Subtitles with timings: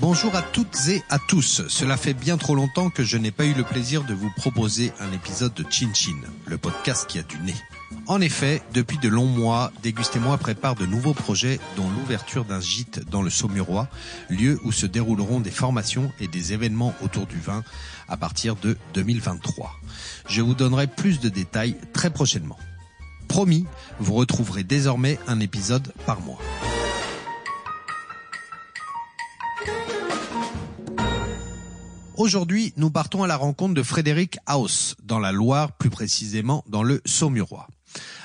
[0.00, 1.68] Bonjour à toutes et à tous.
[1.68, 4.92] Cela fait bien trop longtemps que je n'ai pas eu le plaisir de vous proposer
[5.00, 7.54] un épisode de Chin Chin, le podcast qui a du nez.
[8.06, 13.08] En effet, depuis de longs mois, Dégustez-moi prépare de nouveaux projets dont l'ouverture d'un gîte
[13.10, 13.88] dans le Saumurois,
[14.30, 17.62] lieu où se dérouleront des formations et des événements autour du vin
[18.08, 19.72] à partir de 2023.
[20.28, 22.58] Je vous donnerai plus de détails très prochainement.
[23.28, 23.66] Promis,
[24.00, 26.40] vous retrouverez désormais un épisode par mois.
[32.16, 36.82] Aujourd'hui, nous partons à la rencontre de Frédéric Haus, dans la Loire, plus précisément dans
[36.82, 37.68] le Saumurois.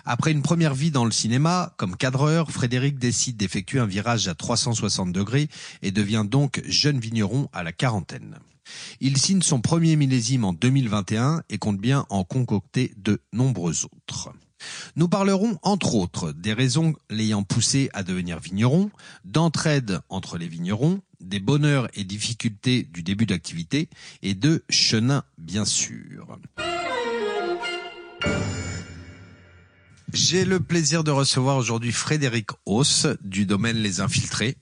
[0.05, 4.35] Après une première vie dans le cinéma, comme cadreur, Frédéric décide d'effectuer un virage à
[4.35, 5.47] 360 degrés
[5.81, 8.39] et devient donc jeune vigneron à la quarantaine.
[8.99, 14.31] Il signe son premier millésime en 2021 et compte bien en concocter de nombreux autres.
[14.95, 18.91] Nous parlerons entre autres des raisons l'ayant poussé à devenir vigneron,
[19.25, 23.89] d'entraide entre les vignerons, des bonheurs et difficultés du début d'activité
[24.21, 26.37] et de chenin bien sûr.
[30.13, 34.57] J'ai le plaisir de recevoir aujourd'hui Frédéric Hauss du domaine Les Infiltrés.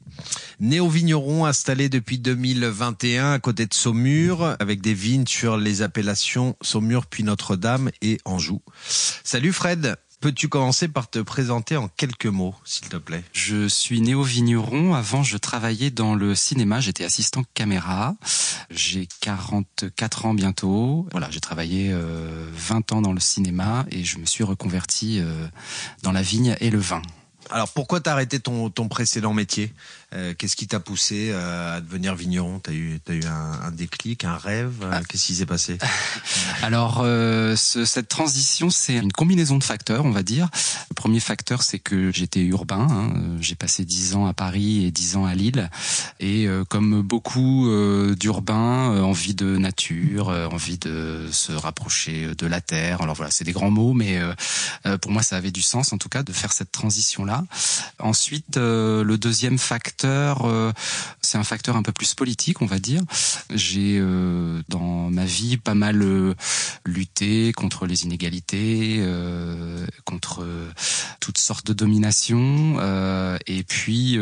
[0.61, 7.05] Néo-vigneron installé depuis 2021 à côté de Saumur avec des vignes sur les appellations Saumur
[7.05, 8.61] puis Notre-Dame et Anjou.
[9.25, 13.23] Salut Fred Peux-tu commencer par te présenter en quelques mots, s'il te plaît?
[13.33, 14.93] Je suis néo-vigneron.
[14.93, 16.79] Avant, je travaillais dans le cinéma.
[16.79, 18.15] J'étais assistant caméra.
[18.69, 21.07] J'ai 44 ans bientôt.
[21.09, 25.47] Voilà, j'ai travaillé euh, 20 ans dans le cinéma et je me suis reconverti euh,
[26.03, 27.01] dans la vigne et le vin.
[27.49, 29.73] Alors pourquoi t'as arrêté ton, ton précédent métier?
[30.13, 32.59] Euh, Qu'est-ce qui t'a poussé euh, à devenir vigneron?
[32.59, 34.73] T'as eu, as eu un, un, déclic, un rêve?
[34.91, 35.01] Ah.
[35.07, 35.77] Qu'est-ce qui s'est passé?
[36.61, 40.49] Alors euh, ce, cette transition, c'est une combinaison de facteurs, on va dire.
[40.89, 42.87] Le premier facteur, c'est que j'étais urbain.
[42.89, 43.37] Hein.
[43.39, 45.69] J'ai passé dix ans à Paris et dix ans à Lille.
[46.19, 52.61] Et euh, comme beaucoup euh, d'urbains, envie de nature, envie de se rapprocher de la
[52.61, 53.01] terre.
[53.01, 54.19] Alors voilà, c'est des grands mots, mais
[55.01, 57.43] pour moi, ça avait du sens, en tout cas, de faire cette transition-là.
[57.99, 60.71] Ensuite, euh, le deuxième facteur, euh,
[61.21, 63.01] c'est un facteur un peu plus politique, on va dire.
[63.53, 66.03] J'ai euh, dans ma vie pas mal
[66.85, 69.03] lutté contre les inégalités,
[70.05, 70.45] contre
[71.19, 72.79] toutes sortes de dominations.
[73.47, 74.17] et puis,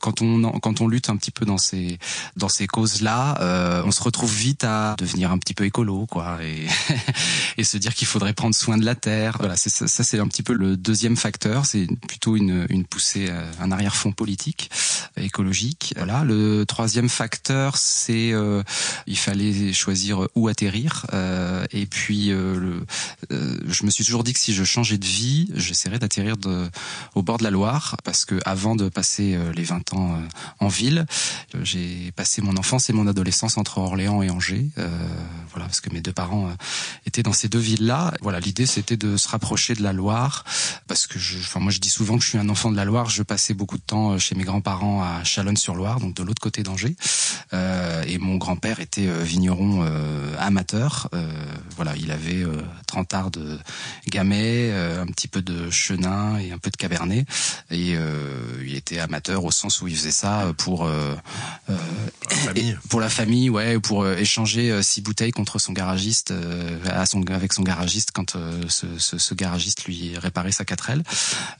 [0.00, 1.98] quand on quand on lutte un petit peu dans ces
[2.36, 6.66] dans ces causes-là, on se retrouve vite à devenir un petit peu écolo, quoi, et,
[7.58, 9.36] et se dire qu'il faudrait prendre soin de la terre.
[9.38, 11.66] Voilà, c'est ça, c'est un petit peu le deuxième facteur.
[11.66, 14.70] C'est plutôt une une, poussée, euh, un arrière-fond politique,
[15.24, 15.94] écologique.
[15.96, 16.24] Voilà.
[16.24, 18.62] Le troisième facteur, c'est euh,
[19.06, 21.06] il fallait choisir où atterrir.
[21.12, 22.84] Euh, et puis, le,
[23.30, 26.36] je me suis toujours dit que si je changeais de vie, j'essaierais d'atterrir
[27.14, 30.20] au bord de la Loire, parce que avant de passer les 20 ans
[30.60, 31.06] en ville,
[31.62, 34.68] j'ai passé mon enfance et mon adolescence entre Orléans et Angers.
[34.76, 36.50] voilà, parce que mes deux parents
[37.06, 38.14] étaient dans ces deux villes-là.
[38.20, 40.44] Voilà, l'idée c'était de se rapprocher de la Loire,
[40.86, 42.84] parce que je, enfin moi je dis souvent que je suis un enfant de la
[42.84, 46.40] Loire, je passais beaucoup de temps euh, chez mes grands-parents à Chalonne-sur-Loire, donc de l'autre
[46.40, 46.96] côté d'Angers.
[47.52, 49.86] Et mon grand-père était vigneron
[50.38, 51.08] amateur.
[51.76, 52.44] Voilà, il avait
[52.86, 53.58] 30 arts de
[54.08, 57.26] gamay, un petit peu de chenin et un peu de cabernet.
[57.70, 57.94] Et
[58.64, 60.88] il était amateur au sens où il faisait ça pour
[62.88, 66.32] pour la famille, ouais, pour échanger six bouteilles contre son garagiste
[66.86, 67.04] à
[67.34, 68.36] avec son garagiste quand
[68.68, 71.02] ce, ce, ce garagiste lui réparait sa 4L.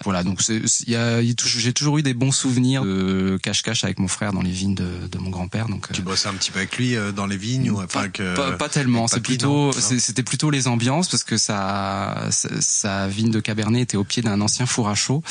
[0.04, 4.50] Voilà, donc j'ai toujours eu des bons souvenirs de cache-cache avec mon frère dans les
[4.50, 5.68] vignes de, de mon grand-père.
[5.68, 8.34] Donc tu bossais un petit peu avec lui euh, dans les vignes ou pas, que,
[8.34, 9.06] pas, pas, tellement.
[9.08, 14.04] C'est plutôt, c'était plutôt les ambiances parce que sa, sa vigne de Cabernet était au
[14.04, 15.22] pied d'un ancien four à chaud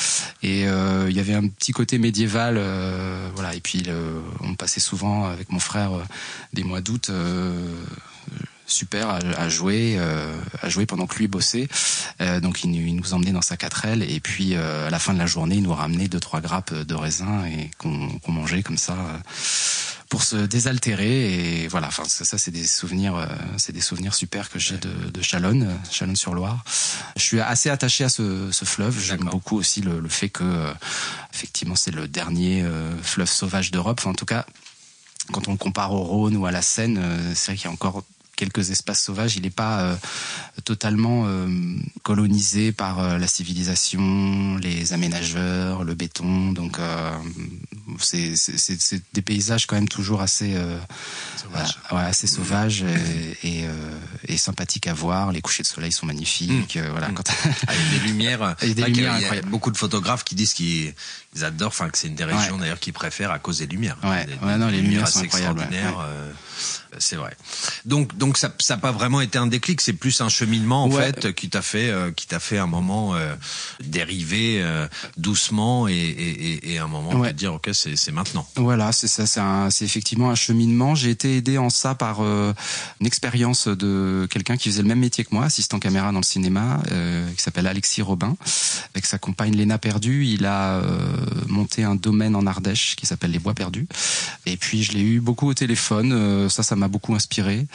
[0.42, 2.56] et euh, il y avait un petit côté médiéval.
[2.58, 3.84] Euh, voilà et puis
[4.40, 5.90] on passait souvent avec mon frère
[6.52, 7.10] des mois d'août
[8.66, 11.68] super à, jouer, euh, à jouer pendant que lui bossait.
[12.20, 15.12] Euh, donc il, il, nous emmenait dans sa 4L et puis euh, à la fin
[15.12, 18.62] de la journée, il nous ramenait deux trois grappes de raisin et qu'on qu mangeait
[18.62, 18.96] comme ça
[20.08, 21.88] pour se désaltérer et voilà.
[21.88, 25.78] Enfin ça, ça c'est des souvenirs, c'est des souvenirs super que j'ai de, de Chalonne,
[25.90, 26.64] Chalonne-sur-Loire.
[27.16, 28.98] Je suis assez attaché à ce, ce fleuve.
[29.00, 30.72] J'aime beaucoup aussi le, le fait que
[31.32, 32.64] effectivement c'est le dernier
[33.02, 33.98] fleuve sauvage d'Europe.
[34.00, 34.46] Enfin, en tout cas
[35.32, 37.00] quand on le compare au Rhône ou à la Seine,
[37.34, 38.04] c'est vrai qu'il y a encore
[38.36, 39.36] quelques espaces sauvages.
[39.36, 39.96] Il n'est pas euh,
[40.64, 41.48] totalement euh,
[42.02, 46.52] colonisé par euh, la civilisation, les aménageurs, le béton.
[46.52, 46.78] Donc
[47.98, 48.34] c'est
[49.12, 50.54] des paysages quand même toujours assez
[51.36, 52.84] sauvages, ouais, assez sauvages
[53.42, 53.64] et, et,
[54.28, 55.32] et, sympathiques à voir.
[55.32, 56.76] Les couchers de soleil sont magnifiques.
[56.76, 56.90] Mmh.
[56.90, 57.08] Voilà.
[57.08, 57.14] Mmh.
[57.14, 57.30] Quand...
[57.66, 58.56] Ah, il y a des lumières.
[58.62, 60.94] il y a des lumières il y a beaucoup de photographes qui disent qu'ils
[61.42, 63.96] adorent, enfin que c'est une des régions d'ailleurs qu'ils préfèrent à cause des lumières.
[64.02, 65.98] Ouais, des, ouais non, les lumières, sont extraordinaires.
[66.98, 67.36] c'est vrai.
[67.84, 71.32] Donc donc ça n'a pas vraiment été un déclic, c'est plus un cheminement en fait
[71.34, 73.34] qui t'a fait euh, qui t'a fait un moment euh,
[73.82, 74.86] dériver euh,
[75.16, 78.46] doucement et, et, et, un moment de dire ok c'est c'est maintenant.
[78.56, 79.40] Voilà c'est ça c'est
[79.70, 80.94] c'est effectivement un cheminement.
[80.94, 85.24] J'ai été aidé en ça par une expérience de quelqu'un qui faisait le même métier
[85.24, 86.80] que moi, assistant caméra dans le cinéma,
[87.36, 88.36] qui s'appelle Alexis Robin,
[88.94, 90.24] avec sa compagne Léna Perdu.
[90.24, 90.80] Il a
[91.48, 93.86] monté un domaine en Ardèche qui s'appelle les Bois Perdus.
[94.46, 96.48] Et puis je l'ai eu beaucoup au téléphone.
[96.48, 97.66] ça ça m'a beaucoup inspiré.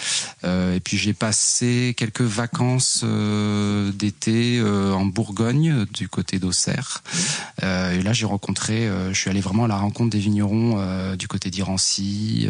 [0.44, 7.04] Euh, et puis j'ai passé quelques vacances euh, d'été euh, en Bourgogne, du côté d'Auxerre.
[7.62, 11.50] et là j'ai rencontré, je suis allé vraiment à la rencontre des vignerons du côté
[11.50, 12.48] d'Irancy,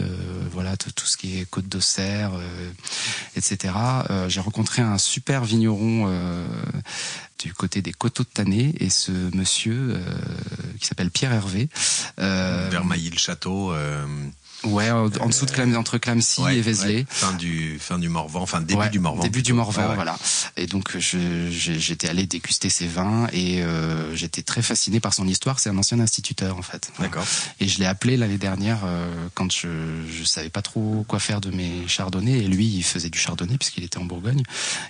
[0.52, 2.32] voilà tout, ce qui est côte d'Auxerre,
[3.36, 3.74] etc.
[4.28, 6.10] j'ai rencontré un super vigneron
[7.40, 10.00] du côté des coteaux de Tanné et ce monsieur
[10.80, 11.70] qui s'appelle Pierre Hervé.
[12.20, 13.74] Euh, Vers Mailly-le-Château.
[14.64, 17.06] Ouais, en, dessous de Clam, entre Clamcy et Vézelay.
[17.10, 19.22] Fin du fin du Morvan, enfin début du Morvan.
[19.22, 20.18] Début du Morvan, voilà.
[20.58, 25.60] Et donc j'étais allé déguster ses vins et euh, j'étais très fasciné par son histoire.
[25.60, 26.92] C'est un ancien instituteur en fait.
[27.00, 27.26] D'accord.
[27.62, 29.70] Et je l'ai appelé l'année dernière euh, quand je
[30.12, 33.58] je savais pas trop quoi faire de mes chardonnays et lui il faisait du chardonnay
[33.58, 34.44] puisqu'il était en Bourgogne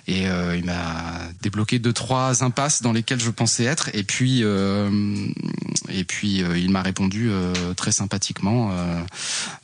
[0.08, 4.42] et euh, il m'a débloqué deux trois impasses dans lesquelles je pensais être et puis
[4.42, 7.30] et puis il m'a répondu
[7.76, 8.72] très sympathiquement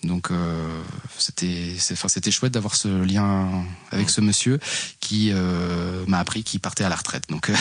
[0.07, 0.83] donc euh,
[1.19, 4.59] c'était enfin c'était chouette d'avoir ce lien avec ce monsieur
[5.01, 7.25] qui euh, m'a appris qu'il partait à la retraite.
[7.29, 7.55] Donc euh,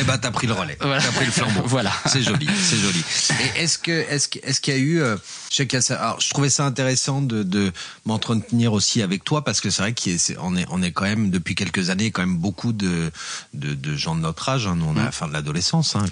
[0.00, 1.02] eh ben t'as pris le relais, voilà.
[1.02, 1.62] t'as pris le flambeau.
[1.64, 3.02] voilà, c'est joli, c'est joli.
[3.40, 5.02] Et est-ce que est-ce est-ce qu'il y a eu
[5.50, 7.72] je, alors, je trouvais ça intéressant de, de
[8.04, 11.54] m'entretenir aussi avec toi parce que c'est vrai qu'on est, on est quand même depuis
[11.54, 13.10] quelques années quand même beaucoup de,
[13.54, 14.66] de, de gens de notre âge.
[14.66, 14.76] Hein.
[14.76, 16.04] Nous, on a la fin de l'adolescence, hein,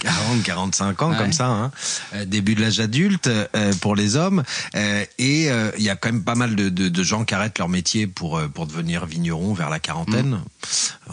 [0.00, 1.70] 40, 45 ans comme ça, hein.
[2.26, 4.42] début de l'âge adulte euh, pour les hommes.
[4.74, 7.34] Euh, et euh, il y a quand même pas mal de, de, de, gens qui
[7.34, 10.40] arrêtent leur métier pour pour devenir vignerons vers la quarantaine.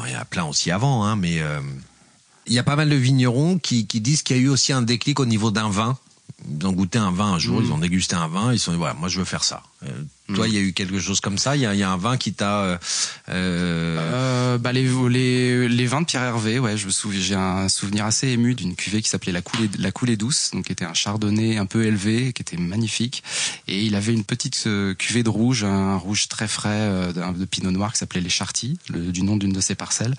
[0.06, 1.41] il y a plein aussi avant, hein, mais
[2.47, 4.74] il y a pas mal de vignerons qui, qui disent qu'il y a eu aussi
[4.74, 5.97] un déclic au niveau d'un vin
[6.47, 8.77] ils ont goûté un vin un jour, ils ont dégusté un vin, ils sont dit
[8.77, 9.62] voilà, moi je veux faire ça.
[9.84, 10.04] Euh,
[10.34, 11.56] toi, il y a eu quelque chose comme ça?
[11.56, 12.64] Il y a, y a, un vin qui t'a.
[12.64, 12.78] Euh,
[13.30, 13.98] euh...
[14.00, 16.60] euh bah les, les, les vins de Pierre Hervé.
[16.60, 17.22] Ouais, je me souviens.
[17.22, 20.66] J'ai un souvenir assez ému d'une cuvée qui s'appelait la coulée la coulée douce, donc
[20.66, 23.24] qui était un chardonnay un peu élevé, qui était magnifique.
[23.68, 27.72] Et il avait une petite euh, cuvée de rouge, un rouge très frais de pinot
[27.72, 30.16] noir qui s'appelait les Chartis, du nom d'une de ses parcelles.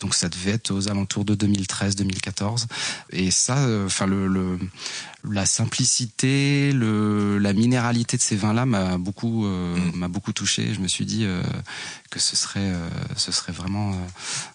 [0.00, 2.66] Donc ça devait être aux alentours de 2013-2014.
[3.10, 3.56] Et ça,
[3.86, 4.58] enfin le, le
[5.30, 9.96] la simplicité, le, la minéralité de ces vins-là m'a beaucoup euh, mm.
[9.96, 10.74] m'a beaucoup touché.
[10.74, 11.42] Je me suis dit euh,
[12.10, 13.94] que ce serait euh, ce serait vraiment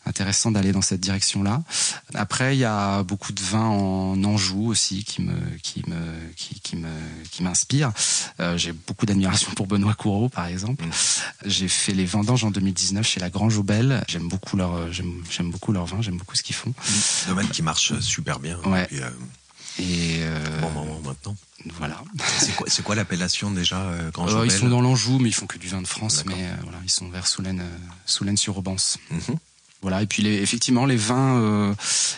[0.06, 1.64] intéressant d'aller dans cette direction-là.
[2.14, 6.02] Après, il y a beaucoup de vins en Anjou aussi qui me qui me
[6.36, 6.90] qui, qui me
[7.32, 7.92] qui m'inspire.
[8.56, 10.86] J'ai beaucoup d'admiration pour Benoît Courreau, par exemple.
[10.86, 10.92] Mm.
[11.46, 14.04] J'ai fait les vendanges en 2019 chez la Grange Aubel.
[14.08, 16.02] J'aime beaucoup leur j'aime beaucoup leur vin.
[16.02, 16.70] J'aime beaucoup ce qu'ils font.
[16.72, 17.30] Mm.
[17.30, 18.58] Domaine qui marche super bien.
[18.66, 18.88] Ouais.
[19.80, 21.36] Et euh, bon moment maintenant.
[21.78, 22.02] Voilà.
[22.38, 25.48] C'est quoi, quoi l'appellation déjà euh, Grand euh, Ils sont dans l'Anjou, mais ils font
[25.48, 26.24] que du vin de France.
[26.26, 27.64] Mais euh, voilà, ils sont vers Soulaine,
[28.06, 28.98] Soulaine sur Aubance.
[29.12, 29.38] Mhm.
[29.82, 30.04] Voilà.
[30.04, 31.76] Et puis les, effectivement les vins,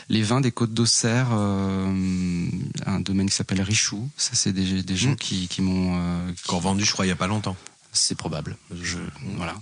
[0.10, 4.10] les vins des Côtes d'Auxerre, un domaine qui s'appelle Richou.
[4.18, 5.16] Ça c'est des, des gens mhm.
[5.16, 5.98] qui, qui m'ont.
[6.44, 6.60] Qui...
[6.60, 7.56] vendu, je crois, il y a pas longtemps
[7.94, 8.58] c'est probable.
[8.82, 8.98] Je,
[9.38, 9.56] voilà.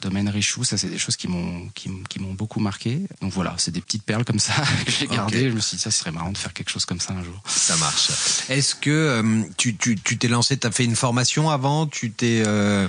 [0.00, 1.88] Domaine Richou, ça c'est des choses qui m'ont qui,
[2.18, 3.02] m'ont beaucoup marqué.
[3.22, 5.48] Donc voilà, c'est des petites perles comme ça que j'ai gardées.
[5.50, 7.40] Je me suis dit ça serait marrant de faire quelque chose comme ça un jour.
[7.46, 8.10] Ça marche.
[8.48, 12.42] Est-ce que euh, tu tu tu t'es lancé, t'as fait une formation avant, tu t'es
[12.44, 12.88] euh,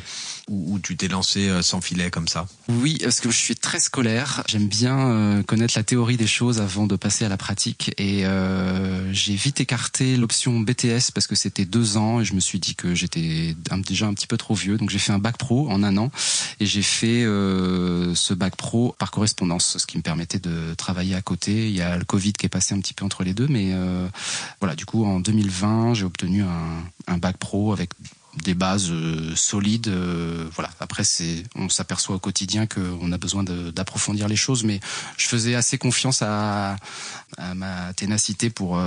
[0.50, 3.80] ou, tu t'es lancé euh, sans filet comme ça Oui, parce que je suis très
[3.80, 4.44] scolaire.
[4.48, 7.94] J'aime bien euh, connaître la théorie des choses avant de passer à la pratique.
[7.98, 12.40] Et euh, j'ai vite écarté l'option BTS parce que c'était deux ans et je me
[12.40, 14.78] suis dit que j'étais déjà un petit peu trop vieux.
[14.78, 16.12] Donc j'ai fait un bac pro en un an
[16.60, 21.22] et j'ai fait ce bac pro par correspondance, ce qui me permettait de travailler à
[21.22, 21.68] côté.
[21.68, 23.74] Il y a le Covid qui est passé un petit peu entre les deux, mais
[24.60, 24.76] voilà.
[24.76, 27.92] Du coup, en 2020, j'ai obtenu un, un bac pro avec
[28.44, 28.92] des bases
[29.36, 29.90] solides.
[30.54, 30.70] voilà.
[30.80, 34.80] Après, c'est, on s'aperçoit au quotidien qu'on a besoin d'approfondir les choses, mais
[35.18, 36.76] je faisais assez confiance à,
[37.38, 38.80] à ma ténacité pour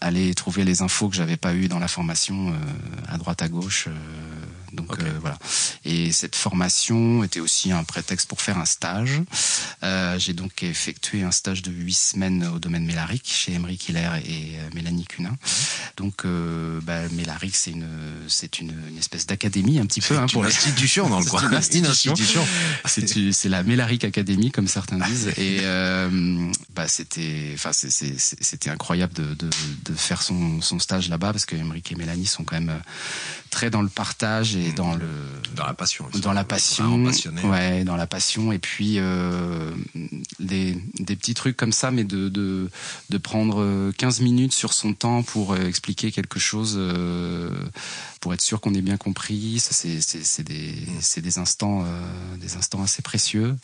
[0.00, 2.54] aller trouver les infos que j'avais pas eues dans la formation
[3.08, 3.88] à droite à gauche.
[4.72, 5.38] Donc euh, voilà.
[5.84, 9.20] Et cette formation était aussi un prétexte pour faire un stage.
[9.82, 14.10] Euh, j'ai donc effectué un stage de huit semaines au domaine Mélaric chez Emery Hiller
[14.24, 15.36] et euh, Mélanie Cunin.
[15.96, 16.24] Donc
[16.82, 17.88] bah, Mélaric, c'est une
[18.28, 21.42] c'est une, une, espèce d'académie un petit peu hein, pour l'institution dans le coin.
[21.48, 21.54] Une
[21.86, 22.44] institution.
[22.84, 25.32] C'est la Mélaric Academy comme certains disent.
[25.38, 25.60] Et
[26.74, 29.50] bah c'était enfin c'était incroyable de, de,
[29.84, 32.80] de, faire son, son stage là-bas parce que et Mélanie sont quand même
[33.50, 35.08] très dans le partage et dans le
[35.54, 37.04] dans la passion dans la passion.
[37.44, 38.52] ouais dans la passion.
[38.52, 39.72] Et puis euh,
[40.38, 42.70] des, des petits trucs comme ça mais de, de
[43.10, 47.50] de prendre 15 minutes sur son temps pour euh, expliquer quelque chose euh,
[48.20, 49.60] pour être sûr qu'on ait bien compris.
[49.60, 51.00] Ça c'est c'est c'est des mm.
[51.00, 53.56] c'est des instants euh, des instants assez précieux.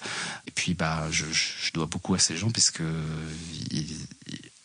[0.46, 2.82] Et puis bah je, je dois beaucoup à ces gens puisque
[3.70, 3.96] ils,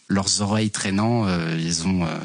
[0.09, 2.17] leurs oreilles traînant, euh, ils ont, euh,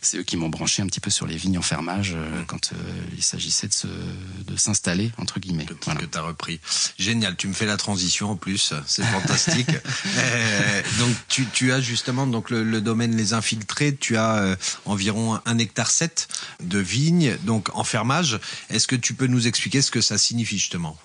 [0.00, 2.70] c'est eux qui m'ont branché un petit peu sur les vignes en fermage euh, quand
[3.16, 5.66] il s'agissait de, se, de s'installer entre guillemets.
[5.66, 6.00] Depuis voilà.
[6.00, 6.58] que t'as repris.
[6.98, 9.68] Génial, tu me fais la transition en plus, c'est fantastique.
[10.98, 14.56] donc tu, tu as justement donc le, le, domaine les infiltrés, tu as
[14.86, 16.28] environ un hectare 7
[16.62, 18.40] de vignes donc en fermage.
[18.70, 20.96] Est-ce que tu peux nous expliquer ce que ça signifie justement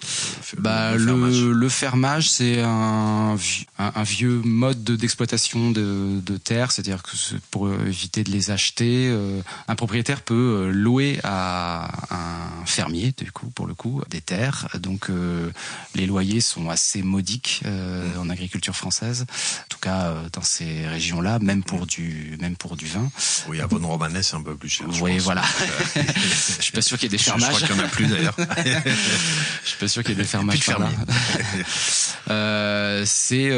[0.58, 3.36] Bah le, fermage, le fermage c'est un,
[3.78, 7.12] un, un, vieux mode d'exploitation de de, terre, c'est-à-dire que
[7.52, 13.32] pour éviter de les acheter, euh, un propriétaire peut euh, louer à un fermier, du
[13.32, 14.68] coup, pour le coup, des terres.
[14.80, 15.52] Donc euh,
[15.96, 18.20] les loyers sont assez modiques mmh.
[18.20, 22.86] en agriculture française, en tout cas dans ces régions-là, même pour du même pour du
[22.86, 23.10] vin.
[23.48, 24.88] Oui, à Bonne Romanais, c'est un peu plus cher.
[25.02, 25.44] Oui, voilà.
[25.96, 27.60] je suis pas sûr qu'il y ait des fermages.
[27.60, 28.36] Je crois qu'il n'y en a plus d'ailleurs.
[29.64, 30.60] je suis pas sûr qu'il y ait des fermages.
[32.30, 33.50] euh, c'est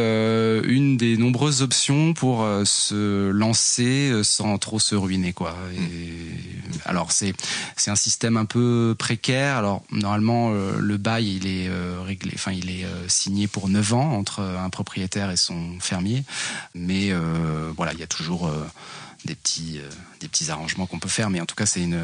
[0.68, 5.56] une des nombreuses options pour se lancer euh, sans trop se ruiner quoi.
[5.75, 6.80] Et, mm.
[6.86, 7.34] alors c'est
[7.75, 9.58] c'est un système un peu précaire.
[9.58, 11.70] Alors normalement euh, le bail il est
[12.06, 16.24] réglé, enfin il est signé pour 9 ans entre un propriétaire et son fermier,
[16.74, 17.12] mais
[17.75, 18.52] voilà il y a toujours
[19.25, 19.89] des petits euh,
[20.20, 22.00] des petits arrangements qu'on peut faire mais en tout cas c'est une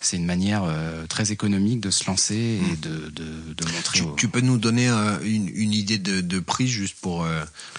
[0.00, 2.80] c'est une manière euh, très économique de se lancer et hmm.
[2.80, 6.66] de, de, de montrer tu, peux nous donner euh, une, une, idée de, de, prix
[6.66, 7.26] juste pour,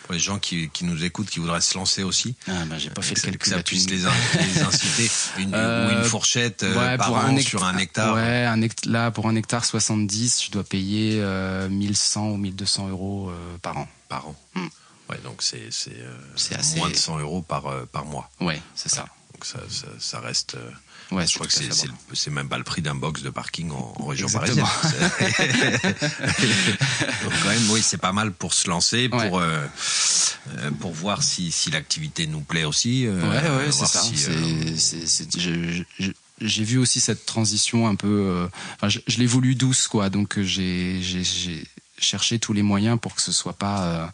[0.03, 2.35] pour les gens qui, qui nous écoutent qui voudraient se lancer aussi?
[2.47, 5.09] Ah, bah, j'ai pas fait le calcul que ça puisse les, les, inciter.
[5.37, 8.15] Une, ou une fourchette ouais, par pour an un sur un hectare.
[8.15, 11.21] Ouais un hectare, là pour un hectare 70 je dois payer
[11.69, 13.87] 1100 ou 1200 euros par an.
[14.09, 14.35] Par an.
[14.55, 14.67] Hmm.
[15.09, 16.77] Ouais, donc c'est c'est euh, assez...
[16.77, 18.29] moins de 100 euros par euh, par mois.
[18.41, 19.05] Ouais, c'est ça.
[19.33, 20.55] Donc ça, ça, ça reste.
[20.55, 21.53] Euh, ouais, je crois que
[22.13, 24.67] c'est même pas le prix d'un box de parking en, en région Exactement.
[24.67, 25.79] parisienne.
[27.23, 29.29] donc quand même, oui, c'est pas mal pour se lancer, pour ouais.
[29.33, 29.67] euh,
[30.81, 33.07] pour voir si si l'activité nous plaît aussi.
[33.07, 34.01] ouais, ouais, c'est ça.
[34.01, 35.85] Si, c'est
[36.39, 38.47] j'ai vu aussi cette transition un peu.
[38.75, 40.09] Enfin, je, je l'ai voulu douce, quoi.
[40.09, 41.01] Donc j'ai
[41.97, 44.07] chercher tous les moyens pour que ce soit pas euh,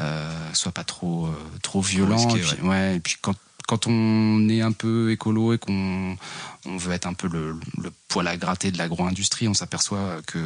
[0.00, 1.32] euh, soit pas trop euh,
[1.62, 2.68] trop violent risqué, et puis, ouais.
[2.68, 2.96] ouais.
[2.96, 3.34] et puis quand
[3.68, 6.16] quand on est un peu écolo et qu'on
[6.64, 10.38] on veut être un peu le, le poil à gratter de l'agro-industrie, on s'aperçoit que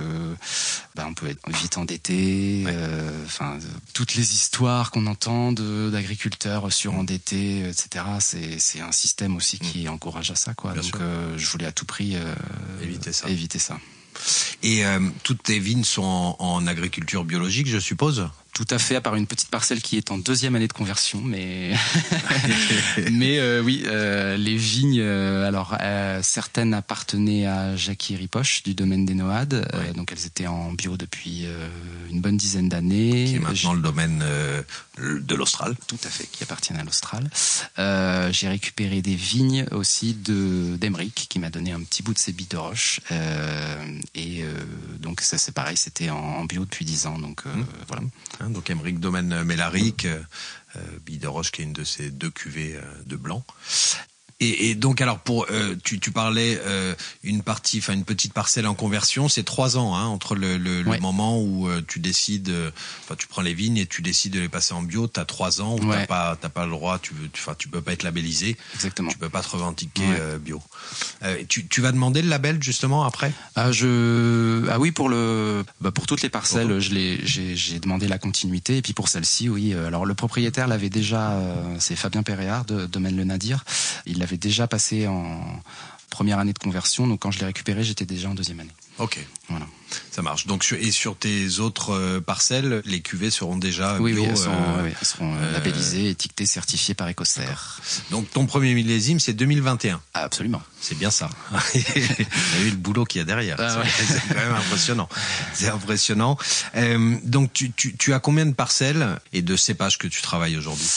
[0.96, 2.64] bah, on peut être vite endetté.
[3.24, 3.60] Enfin, euh,
[3.94, 8.04] toutes les histoires qu'on entend d'agriculteurs surendettés, etc.
[8.18, 9.90] C'est c'est un système aussi qui mmh.
[9.90, 10.72] encourage à ça, quoi.
[10.72, 12.34] Bien Donc, euh, je voulais à tout prix euh,
[12.82, 13.28] éviter ça.
[13.28, 13.78] Éviter ça.
[14.62, 18.28] Et euh, toutes tes vignes sont en, en agriculture biologique, je suppose?
[18.52, 21.22] Tout à fait, à part une petite parcelle qui est en deuxième année de conversion,
[21.22, 21.72] mais
[23.10, 25.00] mais euh, oui, euh, les vignes.
[25.00, 29.94] Euh, alors euh, certaines appartenaient à Jackie Ripoche du domaine des Noades, ouais.
[29.94, 31.46] donc elles étaient en bio depuis
[32.10, 33.24] une bonne dizaine d'années.
[33.24, 34.22] Qui est maintenant le domaine
[34.98, 35.74] de l'Austral.
[35.86, 37.30] Tout à fait, qui appartient à l'Austral.
[38.32, 42.32] J'ai récupéré des vignes aussi de d'Emeric, qui m'a donné un petit bout de ses
[42.32, 43.00] billes de roche,
[44.14, 44.44] et
[44.98, 47.64] donc ça c'est pareil, c'était en, en, bio depuis dix ans, donc mmh.
[47.88, 48.02] voilà.
[48.42, 50.18] Hein, donc Emeric Domaine Mélaric, euh,
[51.26, 53.44] Roche qui est une de ces deux cuvées euh, de blanc.
[54.42, 58.32] Et, et, donc alors pour euh, tu, tu parlais euh, une partie, enfin une petite
[58.32, 60.96] parcelle en conversion, c'est trois ans hein, entre le, le, ouais.
[60.96, 62.72] le, moment où euh, tu décides, euh,
[63.04, 65.60] enfin tu prends les vignes et tu décides de les passer en bio, t'as trois
[65.60, 65.94] ans où ouais.
[65.94, 69.10] t'as pas t'as pas le droit, tu enfin tu, tu peux pas être labellisé, exactement,
[69.10, 70.38] tu peux pas te revendiquer ouais.
[70.40, 70.60] Bio.
[71.48, 73.32] tu, tu vas demander le label justement après?
[73.54, 76.80] Ah je ah oui pour le bah, pour toutes les parcelles, oh.
[76.80, 79.72] je l'ai j'ai demandé la continuité et puis pour celle-ci oui.
[79.72, 81.38] Alors le propriétaire l'avait déjà,
[81.78, 83.64] c'est Fabien Perréard de Domaine Le Nadir,
[84.04, 85.40] il l'avait déjà passé en
[86.12, 87.06] première année de conversion.
[87.06, 88.70] Donc quand je l'ai récupéré, j'étais déjà en deuxième année.
[88.98, 89.18] Ok.
[89.48, 89.66] Voilà.
[90.10, 90.46] Ça marche.
[90.46, 94.36] Donc et sur tes autres euh, parcelles, les cuvées seront déjà oui, bio, oui, elles,
[94.36, 97.42] seront, elles seront labellisées, étiquetées, certifiées par Ecocer.
[98.10, 100.00] Donc ton premier millésime, c'est 2021.
[100.14, 100.62] absolument.
[100.80, 101.30] C'est bien ça.
[101.52, 103.56] Vous vu le boulot qu'il y a derrière.
[103.58, 103.88] Ah, ouais.
[103.88, 105.08] C'est quand même impressionnant.
[105.54, 106.36] C'est impressionnant.
[106.76, 110.56] Euh, donc tu, tu, tu as combien de parcelles et de cépages que tu travailles
[110.56, 110.88] aujourd'hui?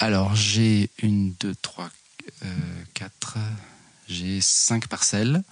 [0.00, 1.90] Alors j'ai une, deux, trois,
[2.44, 3.40] euh.
[4.08, 5.42] J'ai cinq parcelles.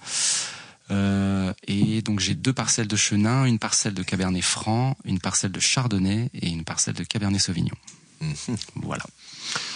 [0.89, 5.51] Euh, et donc j'ai deux parcelles de Chenin, une parcelle de Cabernet Franc, une parcelle
[5.51, 7.75] de Chardonnay et une parcelle de Cabernet Sauvignon.
[8.21, 8.55] Mhm.
[8.75, 9.03] Voilà.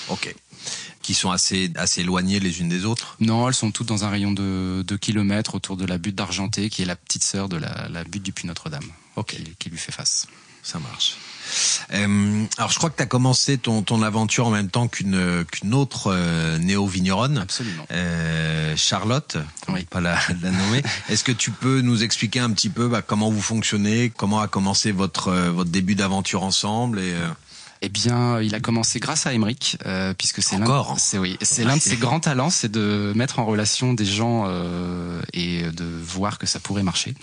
[0.08, 0.34] Ok.
[1.02, 3.18] Qui sont assez assez éloignées les unes des autres?
[3.20, 6.70] Non, elles sont toutes dans un rayon de 2 km autour de la butte d'Argenté,
[6.70, 9.36] qui est la petite sœur de la, la butte du Puy Notre-Dame, Ok.
[9.36, 10.28] qui, qui lui fait face.
[10.64, 11.18] Ça marche.
[11.94, 15.44] Euh, alors je crois que tu as commencé ton, ton aventure en même temps qu'une
[15.52, 17.38] qu'une autre euh, néo-vigneronne.
[17.40, 17.86] Absolument.
[17.92, 19.38] Euh, Charlotte,
[19.68, 19.84] Oui.
[19.86, 20.82] pas la, la nommer.
[21.10, 24.48] Est-ce que tu peux nous expliquer un petit peu bah, comment vous fonctionnez, comment a
[24.48, 27.28] commencé votre euh, votre début d'aventure ensemble et euh,
[27.84, 31.38] Eh bien, il a commencé grâce à Emeric, euh, puisque c'est l'un, Encore c'est oui,
[31.42, 35.64] c'est l'un de ses grands talents, c'est de mettre en relation des gens euh, et
[35.64, 37.16] de voir que ça pourrait marcher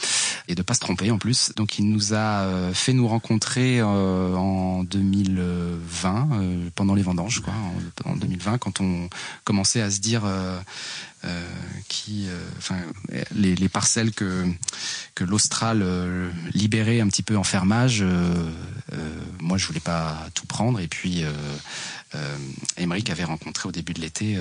[0.48, 1.52] et de pas se tromper en plus.
[1.54, 7.40] Donc, il nous a euh, fait nous rencontrer euh, en 2020 euh, pendant les vendanges,
[7.40, 7.54] quoi,
[8.04, 9.08] en, en 2020, quand on
[9.44, 10.22] commençait à se dire.
[11.25, 11.50] Euh,
[11.88, 12.76] qui, euh, enfin,
[13.34, 14.46] les, les parcelles que
[15.14, 18.04] que l'Austral euh, libérait un petit peu en fermage.
[19.40, 20.78] moi, je voulais pas tout prendre.
[20.80, 21.25] Et puis,
[22.76, 24.38] Emmerich avait rencontré au début de l'été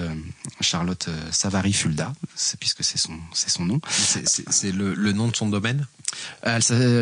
[0.61, 3.79] Charlotte Savary Fulda, c'est- puisque c'est son son nom.
[3.89, 5.87] c'est- le, le nom de son domaine?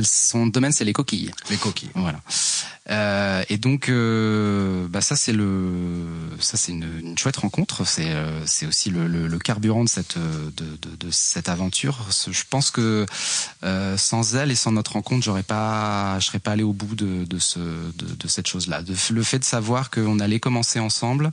[0.03, 1.31] Son domaine, c'est les coquilles.
[1.49, 1.89] Les coquilles.
[1.95, 2.19] Voilà.
[2.91, 6.05] Euh, et donc, euh, bah ça c'est le,
[6.39, 7.85] ça c'est une, une chouette rencontre.
[7.85, 11.49] C'est, euh, c'est aussi le, le, le carburant de cette, euh, de, de, de cette
[11.49, 12.05] aventure.
[12.29, 13.07] Je pense que
[13.63, 16.95] euh, sans elle et sans notre rencontre, j'aurais pas, je serais pas allé au bout
[16.95, 18.81] de, de ce, de, de cette chose-là.
[19.11, 21.31] Le fait de savoir qu'on allait commencer ensemble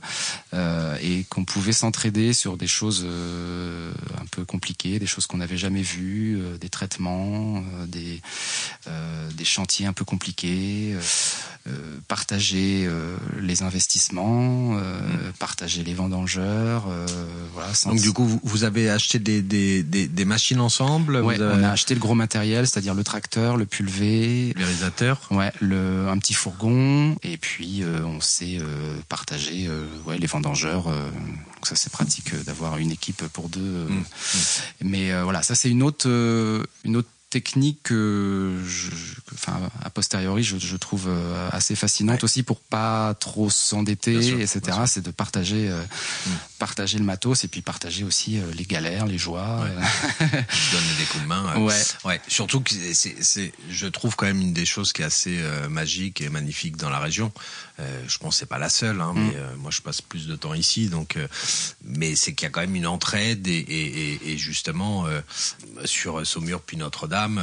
[0.55, 5.37] euh, et qu'on pouvait s'entraider sur des choses euh, un peu compliquées, des choses qu'on
[5.37, 8.21] n'avait jamais vues, euh, des traitements, euh, des,
[8.87, 10.93] euh, des chantiers un peu compliqués.
[10.95, 11.01] euh,
[11.65, 11.71] euh,
[12.09, 14.99] partager euh, les investissements, euh,
[15.39, 17.05] partager les vendangeurs, euh,
[17.53, 17.73] voilà.
[17.73, 21.41] sans- Donc du coup, vous, avez acheté des, des, des, des machines ensemble Ouais, vous
[21.41, 26.09] avez on a acheté le gros matériel, c'est-à-dire le tracteur, le pulvé, pulvérisateur ouais, le,
[26.09, 30.87] un petit fourgon, et puis euh, on s'est euh, partagé euh, ouais, les vendangeurs.
[30.89, 33.61] euh, donc ça c'est pratique euh, d'avoir une équipe pour deux.
[33.61, 33.87] euh.
[33.87, 34.03] Mm.
[34.81, 38.89] Mais euh, voilà, ça c'est une autre, euh, une autre technique que, je,
[39.25, 42.23] que- enfin, a posteriori, je, je trouve euh, assez fascinante Ouais.
[42.25, 44.59] aussi pour pas trop s'endetter, etc.
[44.85, 45.81] C'est de partager, euh,
[46.27, 46.29] Mm.
[46.67, 49.59] Partager le matos et puis partager aussi euh, les galères, les joies.
[49.63, 50.27] Ouais.
[50.71, 51.57] donner des coups de main.
[51.59, 51.81] Ouais.
[52.05, 52.21] ouais.
[52.29, 56.21] Surtout que c'est, je trouve quand même une des choses qui est assez euh, magique
[56.21, 57.31] et magnifique dans la région.
[57.79, 59.19] Euh, je pense que c'est pas la seule, hein, Mm.
[59.27, 61.17] mais euh, moi je passe plus de temps ici, donc.
[61.17, 61.27] euh,
[61.83, 65.05] mais c'est qu'il y a quand même une entraide et, et, et, et justement
[65.85, 67.41] sur Saumur puis Notre-Dame,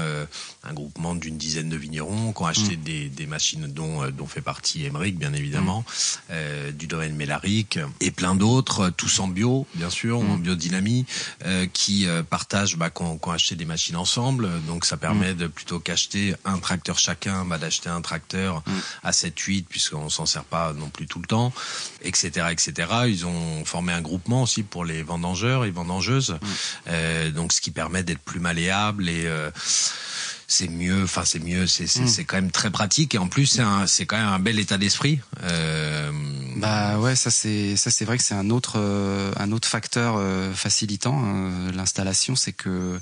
[0.64, 2.83] un groupement d'une dizaine de vignerons qui ont acheté Mm.
[2.83, 5.85] des, des machines dont dont fait partie Emmerich, bien évidemment,
[6.30, 6.70] Mm.
[6.72, 10.40] du domaine Mélaric et plein d'autres, tous en bio, bien sûr, en Mm.
[10.42, 11.05] biodynamie,
[11.44, 14.49] euh, qui euh, partagent, bah, qui ont, qui ont acheté des machines ensemble.
[14.66, 18.73] Donc ça permet de plutôt qu'acheter un tracteur chacun, bah, d'acheter un tracteur Mm.
[19.05, 21.53] à 7-8 puisqu'on s'en sert pas non plus tout le temps,
[22.03, 22.88] etc., etc.
[23.09, 26.38] Ils ont formé un groupement aussi pour les vendangeurs et vendangeuses,
[26.88, 29.51] euh, donc ce qui permet d'être plus malléable et euh,
[30.53, 32.09] c'est mieux, enfin c'est mieux, c'est c'est Mm.
[32.09, 34.59] c'est quand même très pratique et en plus c'est un c'est quand même un bel
[34.59, 35.21] état d'esprit.
[35.45, 36.11] Euh,
[36.57, 40.17] Bah ouais, ça c'est ça c'est vrai que c'est un autre euh, un autre facteur
[40.19, 43.01] euh, facilitant euh, l'installation, c'est que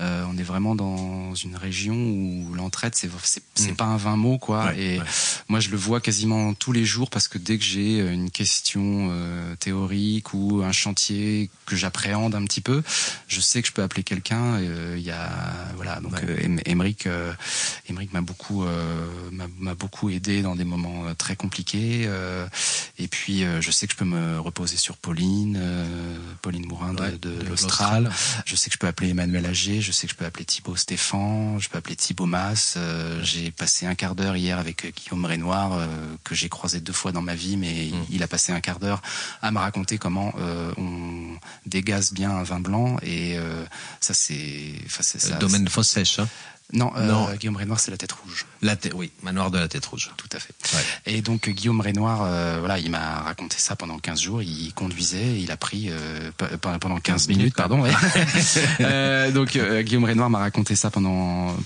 [0.00, 3.76] euh, on est vraiment dans une région où l'entraide c'est c'est c'est Mm.
[3.76, 4.66] pas un vain mot quoi.
[4.66, 5.04] Ouais, et ouais.
[5.48, 9.08] moi je le vois quasiment tous les jours parce que dès que j'ai une question
[9.10, 12.82] euh, théorique ou un chantier que j'appréhende un petit peu,
[13.26, 14.54] je sais que je peux appeler quelqu'un.
[14.60, 15.28] euh, Il y a
[15.76, 16.44] voilà donc Ouais.
[16.84, 17.34] Em-
[17.88, 19.06] Emeric euh, m'a beaucoup euh,
[19.58, 22.08] m'a beaucoup aidé dans des moments euh, très compliqués.
[22.98, 25.60] et puis, je sais que je peux me reposer sur Pauline,
[26.42, 28.04] Pauline Mourin de, Ouais, de de l'Austral.
[28.04, 28.42] l'Austral.
[28.46, 29.80] Je sais que je peux appeler Emmanuel Agé.
[29.80, 31.58] Je sais que je peux appeler Thibaut Stéphane.
[31.60, 32.78] Je peux appeler Thibaut Mass.
[33.22, 35.86] j'ai passé un quart d'heure hier avec Guillaume Renoir,
[36.24, 38.04] que j'ai croisé deux fois dans ma vie, mais Mm.
[38.10, 39.02] il a passé un quart d'heure
[39.42, 40.32] à me raconter comment
[40.76, 42.96] on dégaze bien un vin blanc.
[43.02, 43.36] Et
[44.00, 44.72] ça, c'est...
[44.86, 45.02] enfin,
[45.38, 46.18] domaine fosse sèche.
[46.18, 46.28] Hein.
[46.74, 48.46] Non, euh, Guillaume Renoir, c'est la tête rouge.
[48.60, 50.10] La tête, oui, manoir de la tête rouge.
[50.16, 50.54] Tout à fait.
[51.06, 54.42] Et donc Guillaume Renoir, euh, voilà, il m'a raconté ça pendant 15 jours.
[54.42, 57.84] Il conduisait, il a pris euh, pendant 15 minutes, pardon.
[59.34, 61.56] donc Guillaume Renoir m'a raconté ça pendant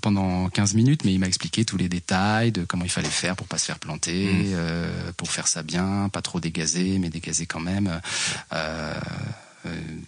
[0.00, 3.36] pendant 15 minutes, mais il m'a expliqué tous les détails de comment il fallait faire
[3.36, 5.12] pour pas se faire planter, mm.
[5.16, 8.00] pour faire ça bien, pas trop dégazer, mais dégazer quand même.
[8.52, 8.94] Euh,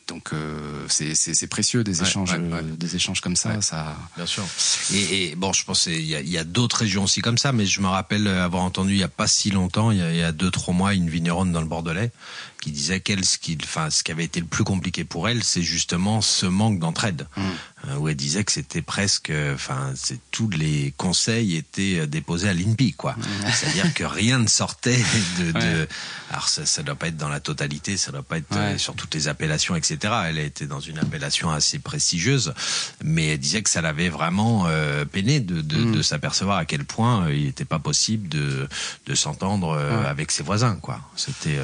[0.06, 2.34] donc euh, c'est précieux des échanges,
[2.78, 3.60] des échanges comme ça.
[3.60, 3.96] ça...
[4.16, 4.44] Bien sûr.
[4.92, 7.88] Et, bon, je pense qu'il y a, d'autres régions aussi comme ça, mais je me
[7.88, 10.32] rappelle avoir entendu il y a pas si longtemps, il y a, il y a
[10.32, 12.12] deux trois mois, une vigneronne dans le Bordelais
[12.60, 15.42] qui disait qu'elle, ce qui, enfin, ce qui avait été le plus compliqué pour elle,
[15.42, 17.42] c'est justement ce manque d'entraide, mmh.
[17.88, 22.54] euh, où elle disait que c'était presque, enfin, c'est tous les conseils étaient déposés à
[22.54, 23.12] l'INPI, quoi.
[23.12, 23.50] Mmh.
[23.52, 25.02] C'est-à-dire que rien ne sortait
[25.38, 25.88] de, de...
[26.30, 28.94] alors ça, ça doit pas être dans la totalité, ça doit pas être euh, sur
[28.94, 29.98] toutes les appellations, etc.
[30.26, 32.54] Elle a été dans une appellation assez prestigieuse,
[33.02, 35.92] mais elle disait que ça l'avait vraiment euh, peiné de, de, mmh.
[35.92, 38.68] de s'apercevoir à quel point euh, il n'était pas possible de,
[39.06, 41.00] de s'entendre avec ses voisins, quoi.
[41.16, 41.58] C'était.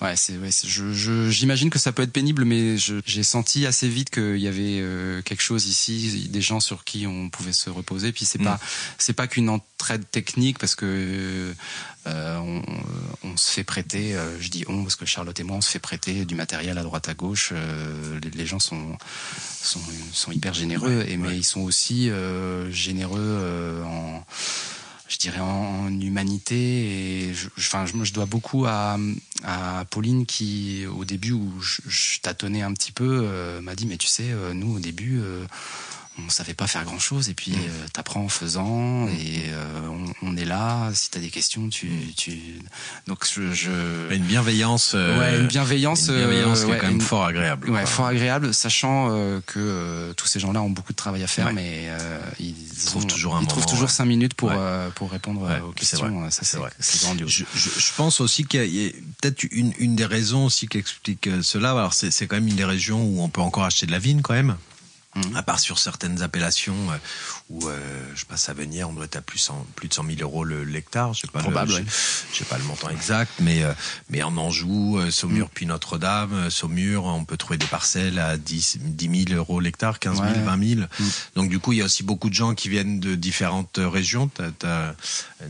[0.00, 0.31] ouais, c'est
[1.30, 5.22] j'imagine que ça peut être pénible, mais j'ai senti assez vite qu'il y avait euh,
[5.22, 8.12] quelque chose ici, des gens sur qui on pouvait se reposer.
[8.12, 8.44] Puis c'est mm.
[8.44, 8.60] pas
[8.98, 11.54] c'est pas qu'une entraide technique parce que
[12.06, 12.62] euh, on,
[13.22, 15.70] on, se fait prêter, euh, je dis on parce que Charlotte et moi on se
[15.70, 17.52] fait prêter du matériel à droite à gauche.
[18.22, 18.96] Les, les, gens sont,
[19.62, 19.80] sont,
[20.12, 22.10] sont hyper généreux, et mais ils sont aussi
[22.70, 24.24] généreux en
[25.12, 28.96] je dirais en, humanité et je, enfin je, dois beaucoup à,
[29.90, 33.98] Pauline qui au début où je, je tâtonnais un petit peu euh, m'a dit mais
[33.98, 35.44] tu sais euh, nous au début euh,
[36.18, 37.56] on savait pas faire grand chose et puis mm.
[37.56, 39.08] euh, t'apprends en faisant mm.
[39.08, 39.88] et euh,
[40.22, 40.90] on, on, est là.
[40.94, 42.12] Si t'as des questions tu mm.
[42.16, 42.38] tu
[43.06, 44.12] donc je, je...
[44.12, 47.86] une bienveillance euh, ouais une bienveillance une bienveillance qui est quand même fort agréable ouais
[47.86, 49.08] fort agréable sachant
[49.46, 51.88] que tous ces gens-là ont beaucoup de travail à faire mais
[52.38, 54.52] ils, trouvent toujours un ils moment, trouvent toujours cinq minutes pour
[54.94, 56.42] pour répondre aux questions ça
[56.78, 57.30] c'est grandiose.
[57.30, 60.66] Je, je, je, pense aussi qu'il y a, a peut-être une une des raisons aussi
[60.66, 61.70] qui explique cela.
[61.70, 63.98] Alors c'est c'est quand même une des régions où on peut encore acheter de la
[63.98, 64.56] vigne quand même
[65.14, 65.36] Mmh.
[65.36, 66.96] À part sur certaines appellations euh,
[67.50, 67.78] où euh,
[68.14, 71.12] je passe à venir, on doit être à plus, plus de 100 000 euros l'hectare.
[71.12, 71.84] Je sais pas, Probable, le,
[72.32, 73.74] sais pas le montant exact, mais euh,
[74.08, 75.50] mais en Anjou, euh, Saumur, mmh.
[75.54, 79.98] puis Notre-Dame, euh, Saumur, on peut trouver des parcelles à 10, 10 000 euros l'hectare,
[79.98, 80.40] 15 000, ouais.
[80.40, 80.80] 20 000.
[80.80, 81.04] Mmh.
[81.36, 84.30] Donc du coup, il y a aussi beaucoup de gens qui viennent de différentes régions.
[84.34, 84.94] Tu as,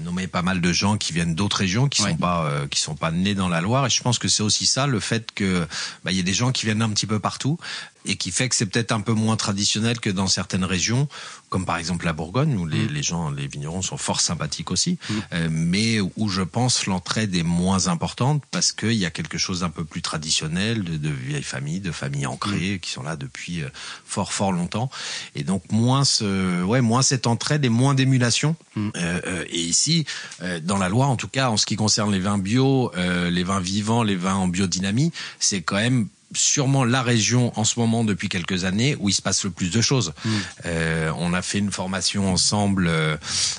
[0.01, 2.11] nommé pas mal de gens qui viennent d'autres régions, qui ouais.
[2.11, 3.87] sont pas euh, qui sont pas nés dans la Loire.
[3.87, 5.67] Et je pense que c'est aussi ça, le fait que
[6.05, 7.59] bah, il y a des gens qui viennent un petit peu partout
[8.05, 11.09] et qui fait que c'est peut-être un peu moins traditionnel que dans certaines régions,
[11.49, 14.93] comme par exemple la Bourgogne, où les, les gens, les vignerons sont fort sympathiques aussi,
[14.93, 15.15] mmh.
[15.35, 19.61] euh, mais où je pense l'entraide est moins importante parce qu'il y a quelque chose
[19.61, 22.79] d'un peu plus traditionnel, de, de vieilles familles, de familles ancrées mmh.
[22.81, 23.69] qui sont là depuis euh,
[24.05, 24.91] fort fort longtemps,
[25.35, 28.57] et donc moins ce, ouais, moins cette entraide et moins d'émulation.
[28.77, 30.07] Euh, euh, et ici,
[30.43, 33.31] euh, dans la Loire, en tout cas, en ce qui concerne les vins bio, euh,
[33.31, 37.79] les vins vivants, les vins en biodynamie, c'est quand même sûrement la région en ce
[37.79, 40.13] moment depuis quelques années où il se passe le plus de choses.
[40.25, 40.31] Mmh.
[40.67, 43.17] Euh, on a fait une formation ensemble euh,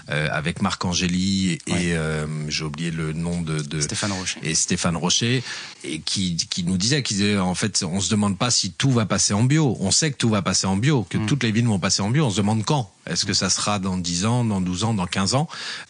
[0.08, 1.80] avec Marc Angéli et ouais.
[1.94, 5.44] euh, j'ai oublié le nom de, de, Stéphane Rocher et Stéphane Rocher
[5.84, 9.06] et qui, qui nous disait qu'ils en fait on se demande pas si tout va
[9.06, 9.78] passer en bio.
[9.80, 11.26] On sait que tout va passer en bio, que mmh.
[11.26, 12.26] toutes les villes vont passer en bio.
[12.26, 12.92] On se demande quand.
[13.06, 15.48] Est-ce que ça sera dans 10 ans, dans 12 ans, dans 15 ans?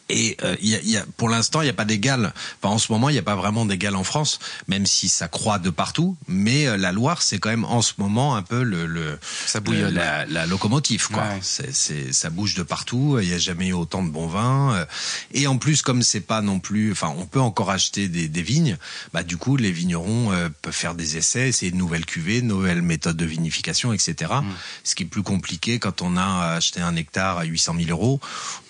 [0.09, 2.33] Et euh, y a, y a, pour l'instant, il n'y a pas d'égal.
[2.61, 5.27] Enfin, en ce moment, il n'y a pas vraiment d'égal en France, même si ça
[5.27, 6.15] croît de partout.
[6.27, 9.59] Mais euh, la Loire, c'est quand même en ce moment un peu le, le, ça
[9.65, 11.07] le la, la, locomotive.
[11.07, 11.23] Quoi.
[11.23, 11.39] Ouais.
[11.41, 13.17] C'est, c'est, ça bouge de partout.
[13.21, 14.73] Il n'y a jamais eu autant de bons vins.
[14.75, 14.85] Euh,
[15.33, 18.41] et en plus, comme c'est pas non plus, enfin, on peut encore acheter des, des
[18.41, 18.77] vignes.
[19.13, 22.81] Bah, du coup, les vignerons euh, peuvent faire des essais, essayer de nouvelles cuvées, nouvelles
[22.81, 24.31] méthodes de vinification, etc.
[24.41, 24.45] Mm.
[24.83, 28.19] Ce qui est plus compliqué quand on a acheté un hectare à 800 000 euros,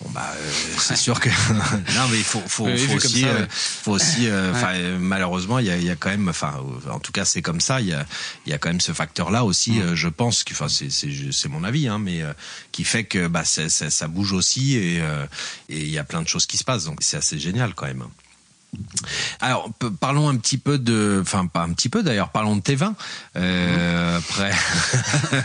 [0.02, 1.30] bon bah euh, c'est sûr que
[1.96, 4.98] non mais il faut faut, oui, faut, aussi, ça, euh, faut aussi euh, ouais.
[5.00, 6.54] malheureusement il y a, y a quand même enfin
[6.89, 8.06] en tout cas c'est comme ça il y a
[8.46, 9.96] il y a quand même ce facteur là aussi mmh.
[9.96, 12.22] je pense enfin c'est mon avis hein mais
[12.72, 14.98] qui fait que bah ça, bouge aussi et
[15.69, 17.86] et il y a plein de choses qui se passent donc c'est assez génial quand
[17.86, 18.04] même.
[19.41, 22.75] Alors parlons un petit peu de, enfin pas un petit peu d'ailleurs, parlons de tes
[22.75, 22.95] vins.
[23.36, 24.51] Euh, après,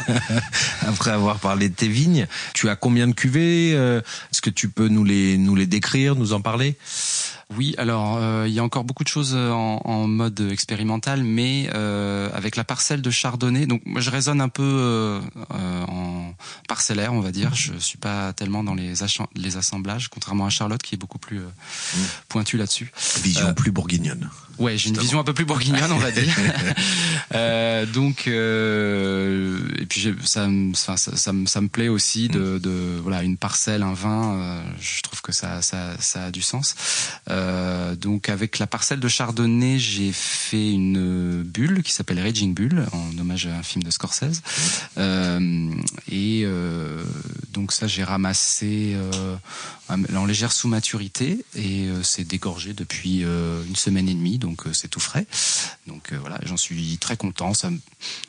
[0.86, 4.00] après avoir parlé de tes vignes, tu as combien de cuvées euh,
[4.32, 6.76] Est-ce que tu peux nous les nous les décrire, nous en parler?
[7.56, 11.70] Oui, alors euh, il y a encore beaucoup de choses en, en mode expérimental, mais
[11.74, 15.20] euh, avec la parcelle de Chardonnay, donc moi je raisonne un peu euh,
[15.88, 16.27] en
[16.68, 17.54] parcellaire, on va dire.
[17.54, 18.94] Je suis pas tellement dans les,
[19.36, 21.98] les assemblages, contrairement à Charlotte qui est beaucoup plus mmh.
[22.28, 22.92] pointue là-dessus.
[23.22, 24.30] Vision plus bourguignonne.
[24.58, 26.34] Ouais, j'ai une vision un peu plus bourguignonne, on va dire.
[27.34, 32.58] euh, donc, euh, et puis ça, ça, ça, ça, me plaît aussi de, mm.
[32.58, 34.34] de, voilà une parcelle, un vin.
[34.34, 36.74] Euh, je trouve que ça, ça, ça a du sens.
[37.30, 42.84] Euh, donc, avec la parcelle de Chardonnay, j'ai fait une bulle qui s'appelle Raging Bull
[42.92, 44.42] en hommage à un film de Scorsese.
[44.98, 45.70] Euh,
[46.28, 47.02] et euh,
[47.52, 49.36] donc ça, j'ai ramassé euh,
[49.88, 55.26] en légère sous-maturité et c'est dégorgé depuis une semaine et demie, donc c'est tout frais.
[55.86, 57.54] Donc voilà, j'en suis très content.
[57.54, 57.70] Ça,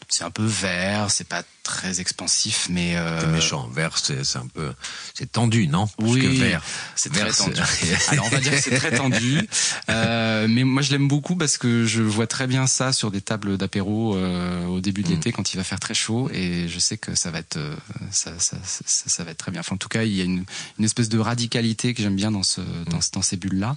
[0.07, 3.31] c'est un peu vert, c'est pas très expansif, mais euh...
[3.31, 3.69] méchant.
[3.71, 4.73] Vert, c'est un peu,
[5.13, 5.87] c'est tendu, non?
[5.99, 6.63] Oui, vert,
[6.95, 7.61] c'est très tendu.
[8.07, 9.47] Alors on va dire que c'est très tendu,
[9.89, 13.21] euh, mais moi je l'aime beaucoup parce que je vois très bien ça sur des
[13.21, 15.11] tables d'apéro euh, au début de mm.
[15.11, 17.75] l'été quand il va faire très chaud, et je sais que ça va être, euh,
[18.09, 19.61] ça, ça, ça, ça, va être très bien.
[19.61, 20.45] Enfin, en tout cas, il y a une,
[20.79, 23.11] une espèce de radicalité que j'aime bien dans ce, dans, mm.
[23.13, 23.75] dans ces bulles là.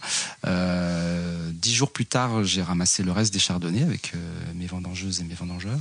[1.52, 4.12] Dix jours plus tard, j'ai ramassé le reste des chardonnays avec
[4.54, 5.78] mes vendangeuses et mes vendangeurs.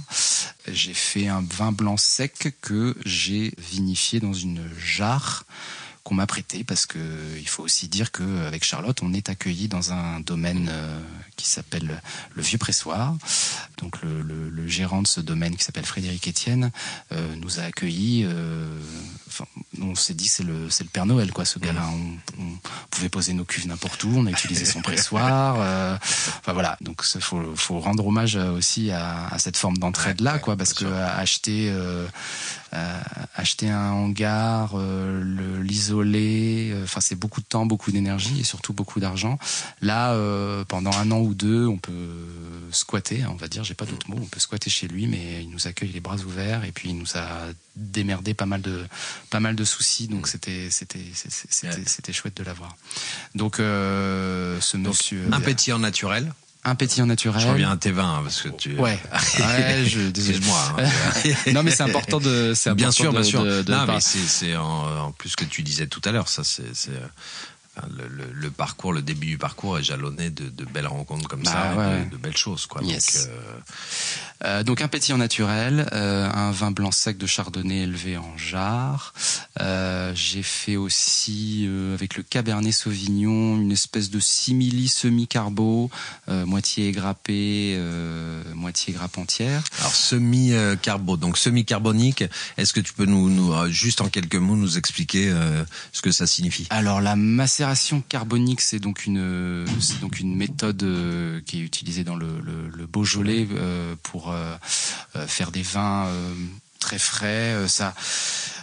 [0.68, 5.46] J'ai fait un vin blanc sec que j'ai vinifié dans une jarre
[6.04, 7.00] qu'on m'a prêté parce que
[7.38, 11.00] il faut aussi dire que avec Charlotte on est accueilli dans un domaine euh,
[11.42, 12.02] qui s'appelle
[12.36, 13.16] le Vieux Pressoir.
[13.82, 16.72] Donc le, le, le, gérant de ce domaine qui s'appelle Frédéric Etienne
[17.12, 18.24] euh, nous a accueillis.
[18.26, 18.80] Euh,
[19.28, 19.46] enfin,
[19.82, 21.84] on s'est dit c'est le le Père Noël quoi ce gars-là.
[21.92, 22.58] On, on,
[22.92, 24.12] pouvait poser nos cuves n'importe où.
[24.16, 25.56] On a utilisé son pressoir.
[25.60, 25.96] Euh,
[26.40, 26.78] enfin voilà.
[26.82, 30.74] Donc il faut faut rendre hommage aussi à, à cette forme d'entraide là quoi parce
[30.74, 31.74] que acheter
[33.36, 34.76] acheter un hangar,
[35.62, 39.38] l'isoler, enfin c'est beaucoup de temps, beaucoup d'énergie et surtout beaucoup d'argent.
[39.82, 40.16] Là,
[40.66, 41.92] pendant un an ou deux, on peut
[42.72, 45.50] squatter, on va dire, j'ai pas d'autres mots, on peut squatter chez lui, mais il
[45.50, 48.86] nous accueille les bras ouverts et puis il nous a démerdé pas mal de
[49.30, 52.76] pas mal de soucis, donc c'était c'était chouette de l'avoir.
[53.36, 56.32] Donc ce monsieur, un petit en naturel
[56.64, 57.42] un pétillant naturel.
[57.42, 58.76] Je reviens à tes vins hein, parce que tu.
[58.76, 59.00] Ouais.
[59.40, 60.76] ouais je, Excuse-moi.
[60.78, 62.54] Hein, non mais c'est important de.
[62.76, 63.44] Bien sûr, de, bien sûr.
[63.44, 66.28] De, de non mais c'est en, en, plus que tu disais tout à l'heure.
[66.28, 66.92] Ça c'est
[67.90, 71.44] le, le, le, parcours, le début du parcours est jalonné de, de belles rencontres comme
[71.44, 72.06] bah, ça, ouais.
[72.06, 72.66] de, de, belles choses.
[72.66, 72.84] Quoi.
[72.84, 73.28] Yes.
[73.28, 73.52] Donc, euh...
[74.44, 79.14] Euh, donc un pétillant naturel, euh, un vin blanc sec de chardonnay élevé en jarre.
[80.14, 85.90] J'ai fait aussi avec le cabernet sauvignon une espèce de simili semi-carbo,
[86.28, 87.80] moitié grappé,
[88.56, 89.64] moitié grappe entière.
[89.80, 92.24] Alors semi-carbo, donc semi-carbonique.
[92.58, 95.32] Est-ce que tu peux nous, nous, juste en quelques mots nous expliquer
[95.92, 96.68] ce que ça signifie?
[96.70, 97.16] Alors la
[97.62, 100.84] macération carbonique, c'est donc une méthode
[101.46, 102.28] qui est utilisée dans le,
[102.92, 103.48] Beaujolais
[104.02, 104.56] pour euh,
[105.16, 106.34] euh, faire des vins euh,
[106.80, 107.68] très frais.
[107.68, 107.94] ça.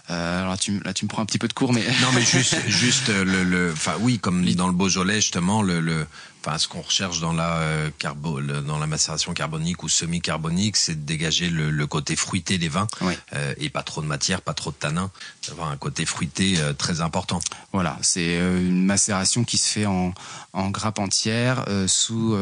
[0.09, 3.95] là tu, me prends un petit peu de cours, mais non, mais juste, le, enfin
[4.01, 6.05] oui, comme dans le Beaujolais justement, le
[6.45, 10.77] enfin ce qu'on recherche dans la euh, carbo, le, dans la macération carbonique ou semi-carbonique,
[10.77, 13.15] c'est de dégager le, le, côté fruité des vins oui.
[13.35, 15.11] euh, et pas trop de matière, pas trop de tanin,
[15.49, 17.41] d'avoir un côté fruité euh, très important.
[17.73, 20.13] Voilà, c'est une macération qui se fait en,
[20.53, 22.35] en grappe entière sous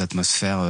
[0.00, 0.60] atmosphère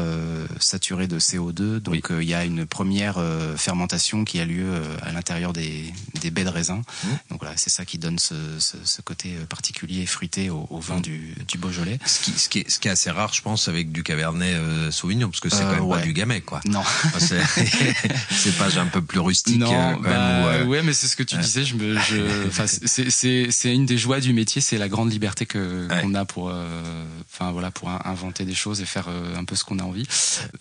[0.61, 1.79] saturée de CO2.
[1.79, 2.27] Donc il oui.
[2.27, 3.19] y a une première
[3.57, 6.83] fermentation qui a lieu à l'intérieur des, des baies de raisin.
[7.05, 7.09] Mmh.
[7.31, 10.99] Donc voilà, c'est ça qui donne ce, ce, ce, côté particulier fruité au, au vin
[10.99, 11.03] mmh.
[11.03, 11.99] du, du Beaujolais.
[12.05, 14.55] Ce qui, ce qui est, ce qui est assez rare, je pense, avec du Cabernet
[14.55, 15.99] euh, Sauvignon, parce que c'est euh, quand même ouais.
[15.99, 16.61] pas du Gamay, quoi.
[16.65, 16.83] Non.
[17.19, 19.59] c'est pas un peu plus rustique.
[19.59, 20.65] Non, euh, bah, même, où, euh...
[20.65, 21.65] ouais, mais c'est ce que tu disais.
[21.65, 26.03] Je me, je, c'est une des joies du métier, c'est la grande liberté que ouais.
[26.03, 29.65] qu'on a pour, euh, enfin voilà, pour inventer des choses et faire un peu ce
[29.65, 30.07] qu'on a envie.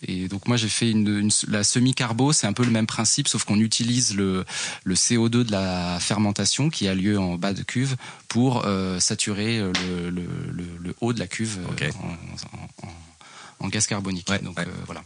[0.07, 3.27] Et donc moi j'ai fait une, une la semi-carbo, c'est un peu le même principe,
[3.27, 4.45] sauf qu'on utilise le
[4.83, 7.95] le CO2 de la fermentation qui a lieu en bas de cuve
[8.27, 8.65] pour
[8.99, 10.21] saturer le, le,
[10.51, 11.59] le, le haut de la cuve.
[11.71, 14.29] Okay en, en, en, gaz carbonique.
[14.29, 14.67] Ouais, donc ouais.
[14.67, 15.03] euh, voilà.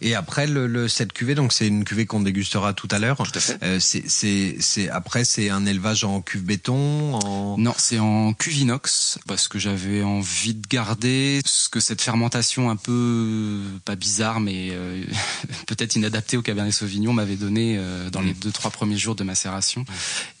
[0.00, 3.16] Et après le, le cette cuvée, donc c'est une cuvée qu'on dégustera tout à l'heure.
[3.16, 3.58] Tout à fait.
[3.62, 7.14] Euh, c'est c'est après c'est un élevage en cuve béton.
[7.14, 7.58] En...
[7.58, 12.70] Non, c'est en cuve inox parce que j'avais envie de garder ce que cette fermentation
[12.70, 15.02] un peu pas bizarre mais euh,
[15.66, 18.26] peut-être inadaptée au cabernet sauvignon m'avait donné euh, dans mmh.
[18.26, 19.82] les deux trois premiers jours de macération.
[19.82, 19.84] Mmh.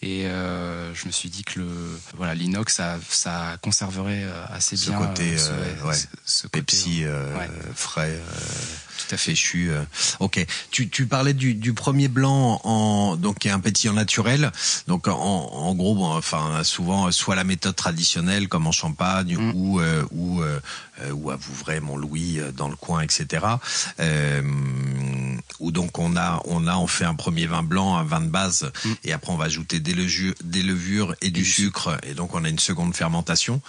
[0.02, 1.68] Et euh, je me suis dit que le
[2.16, 5.50] voilà l'inox ça ça conserverait assez ce bien côté, ce,
[5.86, 7.50] ouais, ce côté Pepsi ouais.
[7.74, 8.20] frais.
[8.98, 9.27] Tout à fait.
[9.70, 9.84] Euh.
[10.20, 10.44] Ok.
[10.70, 14.52] Tu, tu parlais du, du premier blanc en donc qui est un pétillant naturel.
[14.86, 19.52] Donc en, en gros, bon, enfin souvent soit la méthode traditionnelle comme en Champagne mm.
[19.54, 20.60] ou euh, ou euh,
[21.14, 23.44] ou à Vouvray, Montlouis dans le coin, etc.
[24.00, 24.42] Euh,
[25.60, 28.28] où donc on a on a on fait un premier vin blanc, un vin de
[28.28, 28.92] base, Mm.
[29.04, 32.44] et après on va ajouter des levures, des levures et du sucre, et donc on
[32.44, 33.60] a une seconde fermentation.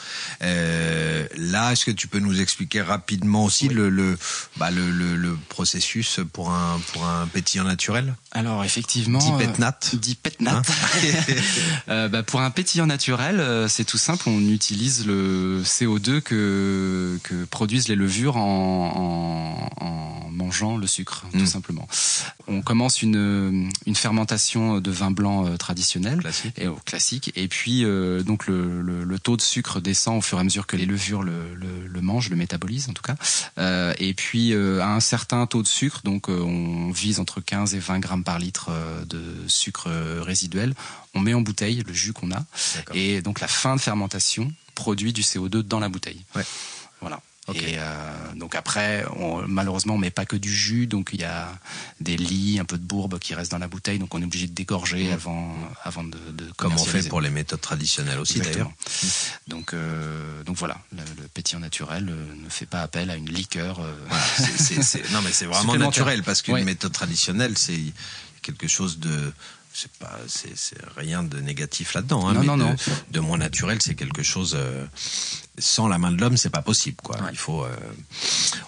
[0.42, 4.18] Euh, là, est-ce que tu peux nous expliquer rapidement aussi le le,
[4.58, 9.38] bah, le le le processus pour un pour un pétillant naturel, Alors effectivement, dit euh,
[9.38, 10.58] pétnat dit pétnat.
[10.58, 10.62] Hein
[11.90, 14.30] Euh, bah, pour un pétillant naturel, euh, c'est tout simple.
[14.30, 21.26] On utilise le CO2 que, que produisent les levures en, en, en mangeant le sucre,
[21.32, 21.88] tout simplement.
[22.48, 26.20] On commence une, une fermentation de vin blanc euh, traditionnel.
[26.20, 26.58] Classique.
[26.58, 27.32] Et classique.
[27.36, 30.44] Et puis euh, donc le, le, le taux de sucre descend au fur et à
[30.44, 33.16] mesure que les levures le, mangent, le métabolisent en tout cas.
[33.58, 37.76] Euh, et puis euh, à un certain taux de sucre, donc on vise entre 15
[37.76, 38.72] et 20 grammes par litre
[39.08, 39.90] de sucre
[40.22, 40.74] résiduel.
[41.14, 42.46] On met en bouteille le jus qu'on a.
[42.94, 46.24] Et donc la fin de fermentation produit du CO2 dans la bouteille.
[46.36, 46.46] Ouais.
[47.02, 47.22] Voilà.
[47.56, 51.24] Et euh, donc après, on, malheureusement, on met pas que du jus, donc il y
[51.24, 51.50] a
[52.00, 54.46] des lits, un peu de bourbe qui reste dans la bouteille, donc on est obligé
[54.46, 55.14] de dégorger Mmh.
[55.14, 58.72] avant, avant de, de Comme on fait pour les méthodes traditionnelles aussi d'ailleurs.
[59.48, 63.30] Donc, euh, donc voilà, le, le pétillant naturel euh, ne fait pas appel à une
[63.32, 63.80] liqueur.
[63.80, 64.24] euh, Voilà,
[65.12, 66.64] non mais c'est vraiment naturel parce qu'une Ouais.
[66.64, 67.82] méthode traditionnelle c'est
[68.44, 69.34] quelque chose de
[69.82, 72.76] c'est pas c'est c'est rien de négatif là-dedans hein, Non, mais non, de, non.
[73.12, 74.86] de moins naturel c'est quelque chose euh,
[75.58, 77.30] sans la main de l'homme c'est pas possible quoi Ouais.
[77.32, 77.70] il faut euh,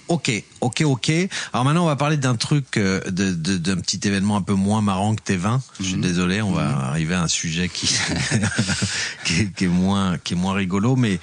[0.08, 1.12] ok ok ok
[1.54, 4.82] alors maintenant on va parler d'un truc euh, de d'un petit événement un peu moins
[4.82, 6.02] marrant que tes vins je suis Mhm.
[6.02, 7.88] désolé on va arriver à un sujet qui
[9.26, 11.20] qui, est, qui est moins qui est moins rigolo mais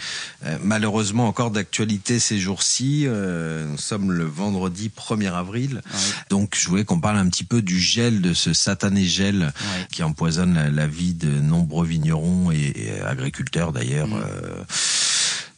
[0.62, 6.00] malheureusement encore d'actualité ces jours-ci nous sommes le vendredi 1er avril Ouais.
[6.30, 9.77] donc je voulais qu'on parle un petit peu du gel de ce satané gel Ouais.
[9.90, 14.14] Qui empoisonne la, la vie de nombreux vignerons et, et agriculteurs d'ailleurs Mm.
[14.14, 14.64] euh,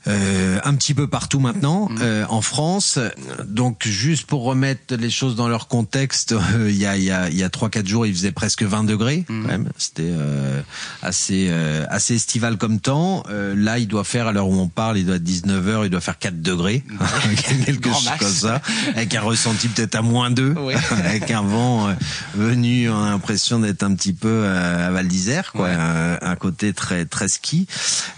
[0.07, 1.99] euh, un petit peu partout maintenant Mm.
[2.01, 2.99] euh, en France.
[3.45, 7.11] Donc juste pour remettre les choses dans leur contexte, euh, il y a il y
[7.11, 9.43] a il y a trois quatre jours, il faisait presque 20 degrés Mm.
[9.43, 9.69] quand même.
[9.77, 10.61] C'était euh,
[11.03, 13.23] assez euh, assez estival comme temps.
[13.31, 15.85] Euh, là, il doit faire à l'heure où on parle, il doit être 19 h
[15.85, 16.83] il doit faire 4 degrés,
[17.49, 18.63] quelque Grand chose comme ça,
[18.95, 20.75] avec un ressenti peut-être à moins 2 Ouais.
[21.05, 21.95] avec un vent
[22.35, 25.75] venu, on a l'impression d'être un petit peu à Val d'Isère, quoi, Ouais.
[25.79, 27.67] un, un côté très très ski,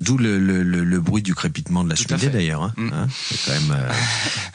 [0.01, 2.90] d'où le, le, le, le bruit du crépitement de la cheminée d'ailleurs, hein, Mm.
[2.92, 3.92] hein, c'est quand même euh,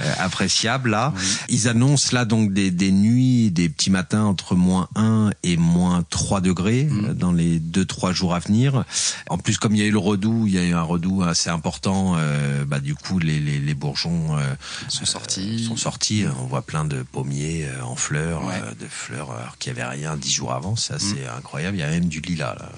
[0.01, 1.13] euh, appréciable là.
[1.49, 6.03] Ils annoncent là donc des, des nuits, des petits matins entre moins 1 et moins
[6.10, 7.06] 3 degrés Mm.
[7.10, 8.84] euh, dans les deux trois jours à venir.
[9.30, 11.23] En plus, comme il y a eu le redout, il y a eu un redout
[11.23, 12.15] assez important.
[12.17, 14.53] euh, bah du coup, les les, les bourgeons euh,
[14.88, 15.65] sont sortis.
[15.65, 16.25] sont sortis.
[16.41, 18.62] On voit plein de pommiers en fleurs, Ouais.
[18.80, 20.75] de fleurs alors qu'il y avait rien dix jours avant.
[20.75, 21.77] C'est assez incroyable.
[21.77, 22.69] Il y a même du lilas là.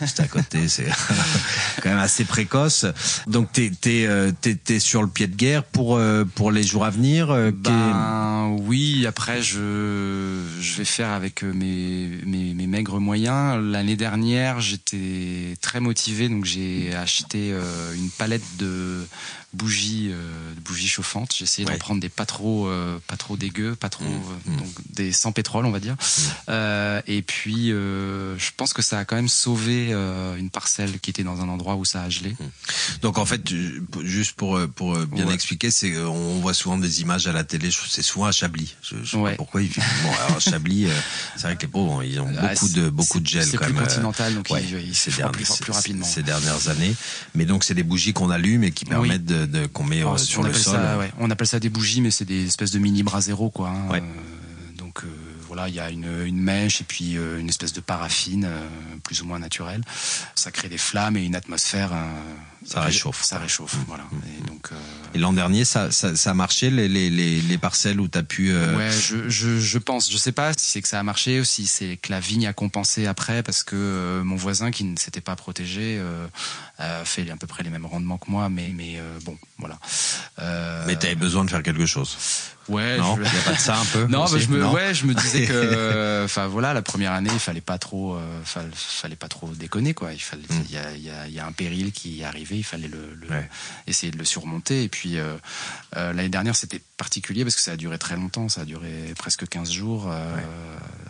[0.00, 0.86] Juste à côté, c'est
[1.82, 2.86] quand même assez précoce.
[3.26, 6.62] Donc t'es t'es euh, t'es t'es sur le pied de guerre pour euh, pour les
[6.62, 7.30] jours à venir.
[7.30, 13.60] euh, Ben oui, après je je vais faire avec mes mes, mes maigres moyens.
[13.62, 17.52] L'année dernière, j'étais très motivé, donc j'ai acheté
[17.96, 19.06] une palette de
[19.52, 21.32] bougies de bougies chauffantes.
[21.36, 21.72] J'ai essayé Ouais.
[21.74, 22.68] d'en prendre des pas trop
[23.06, 24.06] pas trop dégueux, pas trop Mmh,
[24.48, 24.56] euh, mmh.
[24.56, 25.96] donc des sans pétrole, on va dire.
[26.48, 29.92] Euh, et puis je pense que ça a quand même sauvé
[30.38, 32.36] une parcelle qui était dans un endroit où ça a gelé.
[33.02, 33.42] Donc en fait,
[34.02, 35.34] juste pour euh, pour euh, bien Ouais.
[35.34, 37.70] expliquer, c'est euh, on voit souvent des images à la télé.
[37.88, 38.74] C'est souvent à Chablis.
[38.82, 39.30] Je, je sais Ouais.
[39.32, 39.62] pas pourquoi.
[39.62, 39.68] Ils,
[40.04, 40.88] bon, alors Chablis,
[41.36, 43.64] c'est vrai que les pauvres, ils ont Ah, beaucoup de beaucoup de gel C'est quand
[43.66, 43.82] plus même.
[43.84, 46.04] continental, donc Ouais, il, il ces derniers- plus, rapidement.
[46.06, 46.94] Ces dernières années.
[47.34, 48.90] Mais donc c'est des bougies qu'on allume et qui Oui.
[48.90, 50.74] permettent de, de qu'on met Alors, sur le sol.
[50.74, 53.70] Ça, on appelle ça des bougies, mais c'est des espèces de mini bras zéro, quoi.
[53.70, 53.88] hein.
[53.94, 54.00] Euh,
[54.76, 55.08] donc euh,
[55.46, 58.66] voilà, il y a une, une mèche et puis euh, une espèce de paraffine, euh,
[59.02, 59.82] plus ou moins naturelle.
[60.34, 61.92] Ça crée des flammes et une atmosphère.
[61.92, 61.96] euh,
[62.64, 63.22] Ça réchauffe.
[63.22, 64.04] Ça réchauffe, voilà.
[64.38, 64.68] Et donc.
[64.72, 64.76] euh,
[65.14, 68.16] Et l'an dernier, ça, ça, ça a marché les, les, les, les parcelles où tu
[68.18, 68.50] as pu.
[68.52, 70.10] euh, Ouais, je, je, je pense.
[70.10, 72.46] Je sais pas si c'est que ça a marché ou si c'est que la vigne
[72.46, 76.26] a compensé après parce que euh, mon voisin qui ne s'était pas protégé euh,
[77.04, 79.78] fait à peu près les mêmes rendements que moi, mais, mais euh, bon, voilà.
[80.40, 82.16] Euh, Mais t'avais besoin de faire quelque chose.
[82.68, 84.06] ouais, non, je- y a pas de ça un peu.
[84.08, 87.30] Non, bah, je me, Non ouais, je me disais que, enfin voilà, la première année,
[87.32, 90.12] il fallait pas trop, euh, fall- fallait pas trop déconner quoi.
[90.12, 90.62] Il fallait, Mm.
[90.68, 93.28] il y, a, y, a, y a un péril qui arrivé, il fallait le, le-
[93.28, 93.48] Ouais.
[93.86, 94.82] essayer de le surmonter.
[94.82, 95.36] Et puis euh,
[95.96, 99.12] euh, l'année dernière, c'était particulier parce que ça a duré très longtemps, ça a duré
[99.18, 100.10] presque 15 jours,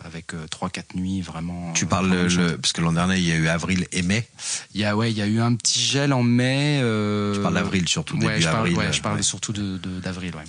[0.03, 1.73] avec trois, quatre nuits vraiment.
[1.73, 4.27] Tu parles le- parce que l'an dernier il y a eu avril et mai.
[4.73, 6.79] Il y a, ouais, il y a eu un petit gel en mai.
[6.81, 8.77] Euh, Tu parles d'avril surtout ouais, début je parle, avril.
[8.77, 9.23] ouais, je parle ouais.
[9.23, 10.43] surtout de, de- d'avril, ouais.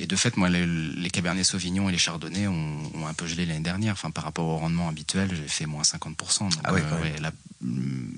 [0.00, 3.26] Et de fait, moi, les, les Cabernet Sauvignon et les Chardonnay ont, ont un peu
[3.28, 3.92] gelé l'année dernière.
[3.92, 6.40] Enfin, par rapport au rendement habituel, j'ai fait moins 50%.
[6.40, 7.30] Donc, Ah ouais, ouais, la-
[7.62, 8.08] hum,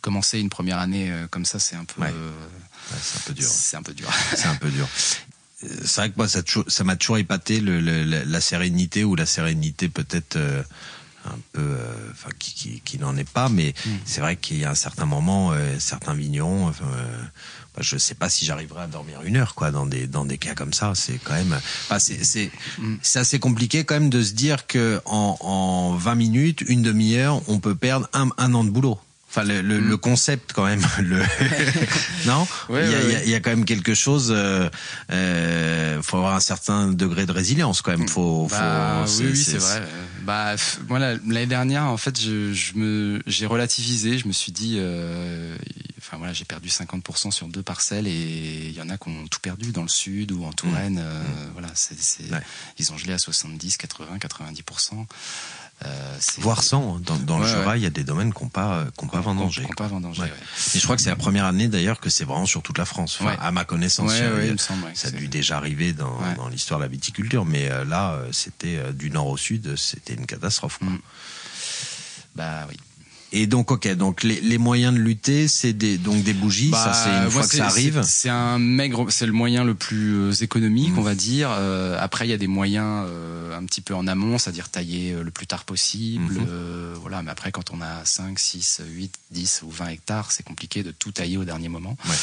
[0.00, 2.08] commencer une première année euh, comme ça, c'est un peu, Ouais.
[2.12, 2.30] euh,
[2.90, 3.48] Ouais, c'est un peu dur.
[3.48, 4.08] c'est un peu dur.
[4.36, 4.88] C'est un peu dur.
[5.60, 7.78] c'est vrai que moi ça m'a toujours épaté le,
[8.24, 10.62] la sérénité ou la sérénité peut-être euh,
[11.24, 13.90] un peu, euh, enfin qui, qui, qui n'en est pas, mais mm.
[14.04, 16.84] c'est vrai qu'il y a un certain moment, euh, certains vignerons, enfin,
[17.74, 20.38] bah, je sais pas si j'arriverai à dormir une heure quoi dans des dans des
[20.38, 20.92] cas comme ça.
[20.94, 21.58] C'est quand même,
[21.98, 22.96] c'est c'est mm.
[23.02, 27.42] c'est assez compliqué quand même de se dire que en en 20 minutes, une demi-heure,
[27.48, 28.98] on peut perdre un, un an de boulot.
[29.34, 29.98] Enfin, le, le, le, mm.
[29.98, 30.82] concept quand même.
[30.98, 31.16] Le
[32.26, 34.30] non, il, y a, il, y a, quand même quelque chose.
[34.30, 34.68] Euh,
[35.10, 38.08] euh, faut avoir un certain degré de résilience quand même.
[38.08, 38.46] Faut.
[38.50, 39.82] Bah, faut oui, oui, c'est vrai.
[40.24, 40.54] Bah,
[40.88, 44.18] moi l'année dernière, en fait, je, je me, j'ai relativisé.
[44.18, 45.56] Je me suis dit, euh,
[45.98, 49.26] enfin voilà, j'ai perdu 50% sur deux parcelles et il y en a qui ont
[49.28, 50.94] tout perdu dans le sud ou en Touraine.
[50.94, 51.02] Mm.
[51.02, 51.50] Euh, mm.
[51.52, 51.96] Voilà, c'est,
[52.78, 55.06] ils ont gelé à 70, 80, 90%.
[55.84, 57.00] Euh, Voire 100.
[57.00, 59.66] Dans, dans le Jura, il y a des domaines qui n'ont pas, qu'on pas vendangé.
[59.76, 62.62] pas vendangé Et je crois que c'est la première année d'ailleurs que c'est vraiment sur
[62.62, 63.18] toute la France.
[63.40, 64.12] à ma connaissance,
[64.94, 67.44] ça a dû déjà arriver dans, dans l'histoire de la viticulture.
[67.44, 70.78] Mais euh, là, euh, c'était du nord au sud, c'était une catastrophe.
[70.78, 70.88] Quoi.
[70.88, 70.98] Mm.
[72.34, 72.76] Bah oui.
[73.34, 76.70] Et donc, ok, donc les, les moyens de lutter, c'est des donc des bougies.
[76.70, 78.02] ça, bah, c'est une fois que ça arrive.
[78.04, 80.98] C'est un maigre, c'est le moyen le plus euh, économique, mmh.
[80.98, 81.48] on va dire.
[81.50, 85.16] Euh, après, il y a des moyens euh, un petit peu en amont, c'est-à-dire tailler
[85.22, 86.40] le plus tard possible.
[86.40, 86.94] Mmh.
[87.00, 90.82] voilà, mais après, quand on a 5, 6, 8, 10 ou 20 hectares, c'est compliqué
[90.82, 91.96] de tout tailler au dernier moment.
[92.04, 92.16] Ouais.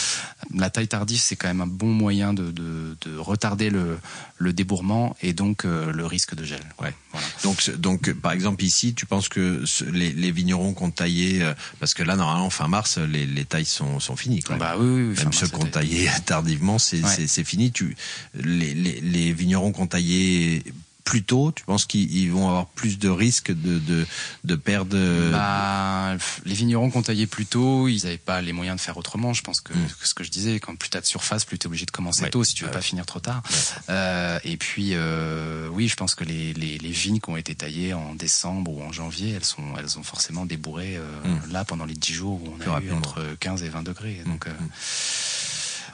[0.56, 3.98] La taille tardive, c'est quand même un bon moyen de, de, de retarder le,
[4.38, 6.62] le débourrement et donc le risque de gel.
[6.80, 6.94] Ouais.
[7.12, 7.28] Voilà.
[7.44, 11.94] Donc, donc, par exemple ici, tu penses que les, les vignerons qu'on taillé euh, parce
[11.94, 14.58] que là normalement fin mars les, les tailles sont, sont finies quoi.
[14.58, 17.02] Bah oui, oui, Même ceux qui ont taillé tardivement c'est
[17.36, 17.72] c'est fini.
[17.72, 17.96] Tu
[18.36, 20.64] les, les, les vignerons qui ont taillé
[21.10, 24.06] plus tôt, tu penses qu'ils vont avoir plus de risques de, de,
[24.44, 24.96] de perdre
[25.32, 28.96] bah, Les vignerons qui ont taillé plus tôt, ils n'avaient pas les moyens de faire
[28.96, 29.34] autrement.
[29.34, 29.88] Je pense que, mm.
[30.04, 31.92] ce que je disais, quand plus tu as de surface, plus tu es obligé de
[31.92, 33.42] commencer tôt si tu veux pas finir trop tard.
[33.90, 37.56] Euh, et puis, euh, oui, je pense que les, les, les, vignes qui ont été
[37.56, 41.52] taillées en décembre ou en janvier, elles, sont, elles ont forcément débourré euh, mm.
[41.52, 44.22] là pendant les 10 jours où on a eu entre 15 et 20 degrés.
[44.28, 44.52] Donc, mm.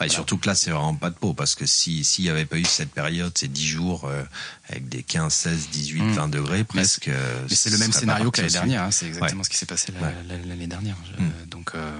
[0.02, 2.30] Euh, et surtout que là, c'est vraiment pas de peau, parce que si s'il y
[2.30, 4.24] avait pas eu cette période, ces 10 jours euh,
[4.70, 7.08] avec des 15, 16, 18, 20 degrés presque.
[7.08, 8.84] Mais c'est le même scénario que l'année dernière.
[8.84, 9.93] Hein, c'est exactement ce qui s'est passé
[10.28, 10.96] l'année dernière.
[11.18, 11.50] Mm.
[11.50, 11.72] Donc.
[11.76, 11.91] Euh,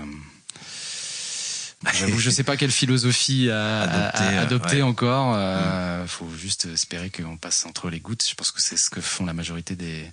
[1.93, 5.34] J'avoue, je sais pas quelle philosophie adopter, adopter encore.
[5.34, 6.08] Il euh, mm.
[6.08, 8.26] faut juste espérer qu'on passe entre les gouttes.
[8.28, 10.10] Je pense que c'est ce que font la majorité des,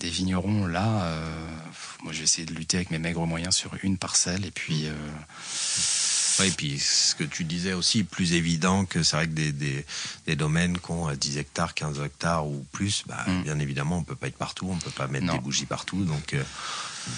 [0.00, 1.04] des vignerons là.
[1.04, 1.48] Euh,
[2.02, 4.86] moi, je vais essayer de lutter avec mes maigres moyens sur une parcelle et puis.
[4.86, 4.94] Euh,
[6.40, 9.52] oui, et puis ce que tu disais aussi, plus évident que c'est vrai que des,
[9.52, 9.84] des,
[10.26, 13.42] des, domaines qui ont 10 hectares, 15 hectares ou plus, bah, mm.
[13.42, 16.34] bien évidemment, on peut pas être partout, on peut pas mettre des bougies partout, donc
[16.34, 16.42] euh,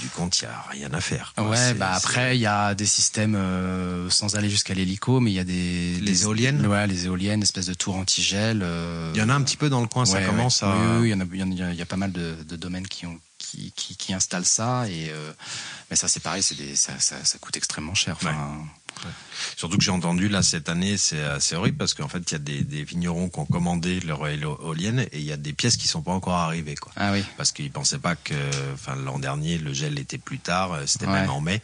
[0.00, 1.32] du compte, il y a rien à faire.
[1.38, 5.34] Ouais, bah après, il y a des systèmes euh, sans aller jusqu'à l'hélico, mais il
[5.34, 6.66] y a des les éoliennes?
[6.66, 8.60] Ouais, les éoliennes, espèce de tour anti-gel.
[8.62, 10.74] Euh, il y en a un petit peu dans le coin, ça commence à.
[10.98, 13.18] Oui, il y en a, il y, a, pas mal de, de domaines qui ont
[13.38, 15.12] qui, qui, qui installent ça et
[15.90, 18.16] mais ça c'est pareil, des ça, ça, ça, coûte extrêmement cher.
[18.20, 18.34] Enfin,
[19.56, 22.34] Surtout que j'ai entendu là cette année, c'est assez horrible parce qu'en fait il y
[22.36, 25.76] a des, des, vignerons qui ont commandé leur éolienne et il y a des pièces
[25.76, 26.92] qui sont pas encore arrivées quoi.
[26.96, 27.24] Ah oui.
[27.36, 28.34] Parce qu'ils pensaient pas que,
[28.72, 31.62] enfin l'an dernier le gel était plus tard, c'était même en mai.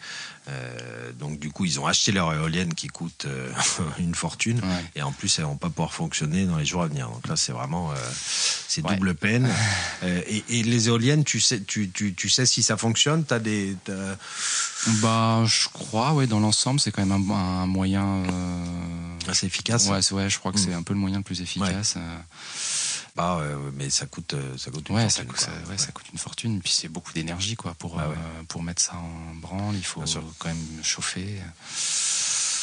[0.48, 3.52] Euh, donc du coup, ils ont acheté leur éolienne qui coûte euh,
[3.98, 4.60] une fortune
[4.96, 7.08] et en plus, elles vont pas pouvoir fonctionner dans les jours à venir.
[7.08, 9.48] Donc là, c'est vraiment euh, c'est double peine.
[10.02, 13.24] Et, et, les éoliennes, tu sais, tu, tu, tu sais si ça fonctionne?
[13.24, 13.76] T'as des
[15.00, 18.22] bah, je crois, ouais, dans l'ensemble, c'est quand même un, un moyen
[19.28, 19.88] assez efficace.
[19.88, 20.62] Ouais, ouais, je crois que mm.
[20.64, 21.96] c'est un peu le moyen le plus efficace.
[23.14, 23.42] Bah,
[23.74, 25.32] mais ça coûte, euh, ça coûte une ouais, fortune.
[25.36, 26.60] Ça, ouais, ça coûte une fortune.
[26.62, 28.04] Puis c'est beaucoup d'énergie, quoi, pour euh,
[28.48, 29.76] pour mettre ça en branle.
[29.76, 30.02] Il faut
[30.38, 31.40] quand même chauffer.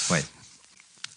[0.09, 0.25] Ouais.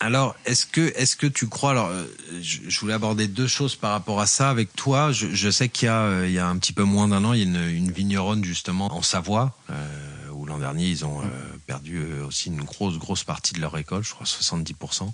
[0.00, 2.04] Alors, est-ce que, est-ce que tu crois Alors, euh,
[2.40, 5.12] je, voulais aborder deux choses par rapport à ça avec toi.
[5.12, 7.32] Je, je sais qu'il y a, il y a un petit peu moins d'un an,
[7.34, 9.56] il y a une, une vigneronne justement en Savoie.
[9.70, 13.60] Euh, où l'an dernier ils ont euh, perdu euh, aussi une grosse grosse partie de
[13.60, 15.10] leur récolte, je crois 70%,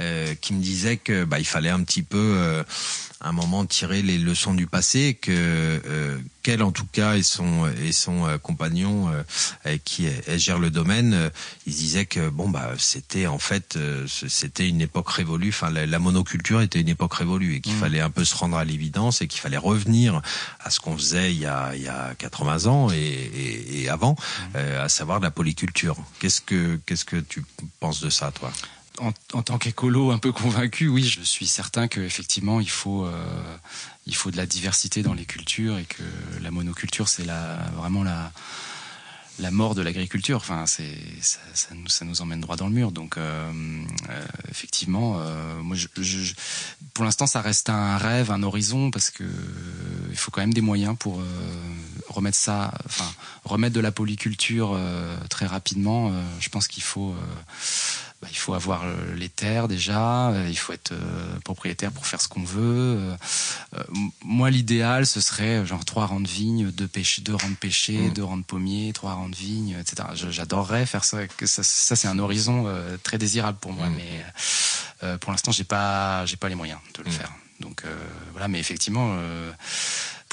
[0.00, 2.64] euh, qui me disait que bah, il fallait un petit peu
[3.20, 7.22] à un moment tirer les leçons du passé, que euh, qu'elle en tout cas et
[7.22, 9.10] son et son compagnon
[9.84, 11.30] qui gère le domaine,
[11.66, 13.76] ils disaient que bon bah c'était en fait
[14.06, 17.80] c'était une époque révolue, enfin la, monoculture était une époque révolue et qu'il mmh.
[17.80, 20.22] fallait un peu se rendre à l'évidence et qu'il fallait revenir
[20.60, 23.88] à ce qu'on faisait il y a il y a 80 ans et, et, et
[23.88, 24.12] avant.
[24.12, 24.56] Mmh.
[24.66, 25.85] Euh, à savoir la polyculture.
[26.18, 27.44] Qu'est-ce que qu'est-ce que tu
[27.80, 28.52] penses de ça, toi?
[28.98, 33.56] En, en, tant qu'écolo un peu convaincu, oui, je suis certain qu'effectivement il faut euh,
[34.06, 36.02] il faut de la diversité dans les cultures et que
[36.40, 38.32] la monoculture c'est la vraiment la
[39.38, 40.38] la mort de l'agriculture.
[40.38, 41.74] Enfin, c'est ça,
[42.04, 42.90] nous, emmène droit dans le mur.
[42.90, 43.52] Donc, euh,
[44.08, 45.20] euh, effectivement,
[45.62, 45.76] moi,
[46.94, 49.24] pour l'instant, ça reste un rêve, un horizon, parce que
[50.08, 51.22] il faut quand même des moyens pour
[52.08, 53.10] remettre ça, enfin,
[53.44, 54.78] remettre de la polyculture
[55.28, 56.12] très rapidement.
[56.40, 57.14] je pense qu'il faut
[58.22, 62.06] bah, il faut avoir euh, les terres déjà, euh, il faut être euh, propriétaire pour
[62.06, 62.98] faire ce qu'on veut.
[64.24, 67.98] moi, l'idéal, ce serait genre trois rangs de vignes, deux, pêche, deux rangs de pêcher,
[67.98, 68.12] mmh.
[68.14, 70.08] deux rangs de pommiers, trois rangs de vignes, etc.
[70.30, 71.26] J'adorerais faire ça.
[71.26, 72.66] Que ça, ça c'est un horizon
[73.02, 73.96] très désirable pour moi, mmh.
[73.96, 77.12] mais pour l'instant, j'ai pas, j'ai pas les moyens de le mmh.
[77.12, 77.32] faire.
[77.60, 77.84] Donc
[78.32, 79.18] voilà, mais effectivement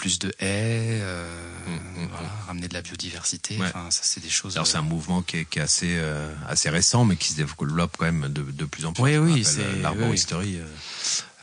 [0.03, 1.25] plus de haies, euh,
[1.65, 2.47] mm, mm, voilà, mm.
[2.47, 3.57] ramener de la biodiversité.
[3.61, 4.57] Enfin, ça, c'est des choses.
[4.57, 7.29] Alors, c'est un euh, mouvement qui est, qui est assez, euh, assez récent, mais qui
[7.29, 9.01] se développe quand même de, de plus en plus.
[9.01, 10.59] Oui, oui, c'est l'arboristerie.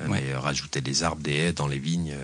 [0.03, 2.15] Oui, mais rajouter des arbres, des haies dans les vignes.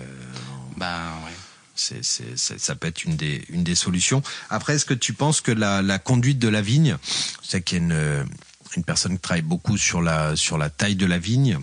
[0.77, 1.31] ben, ouais.
[1.73, 4.21] C'est, c'est, ça peut être une des, une des solutions.
[4.51, 6.97] Après, est-ce que tu penses que la, la conduite de la vigne,
[7.41, 8.27] c'est qu'il y a une,
[8.75, 11.57] une personne qui travaille beaucoup sur la, sur la taille de la vigne,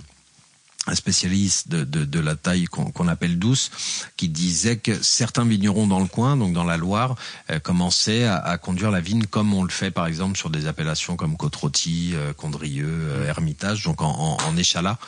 [0.87, 3.71] un spécialiste de, de, de la taille qu'on appelle douce,
[4.17, 7.17] qui disait que certains vignerons dans le coin, donc dans la Loire,
[7.51, 10.67] euh, commençaient à, à, conduire la vigne comme on le fait par exemple sur des
[10.67, 14.99] appellations comme Côte-Rôtie, euh, Condrieu, euh, Hermitage, donc en, en, en échalas,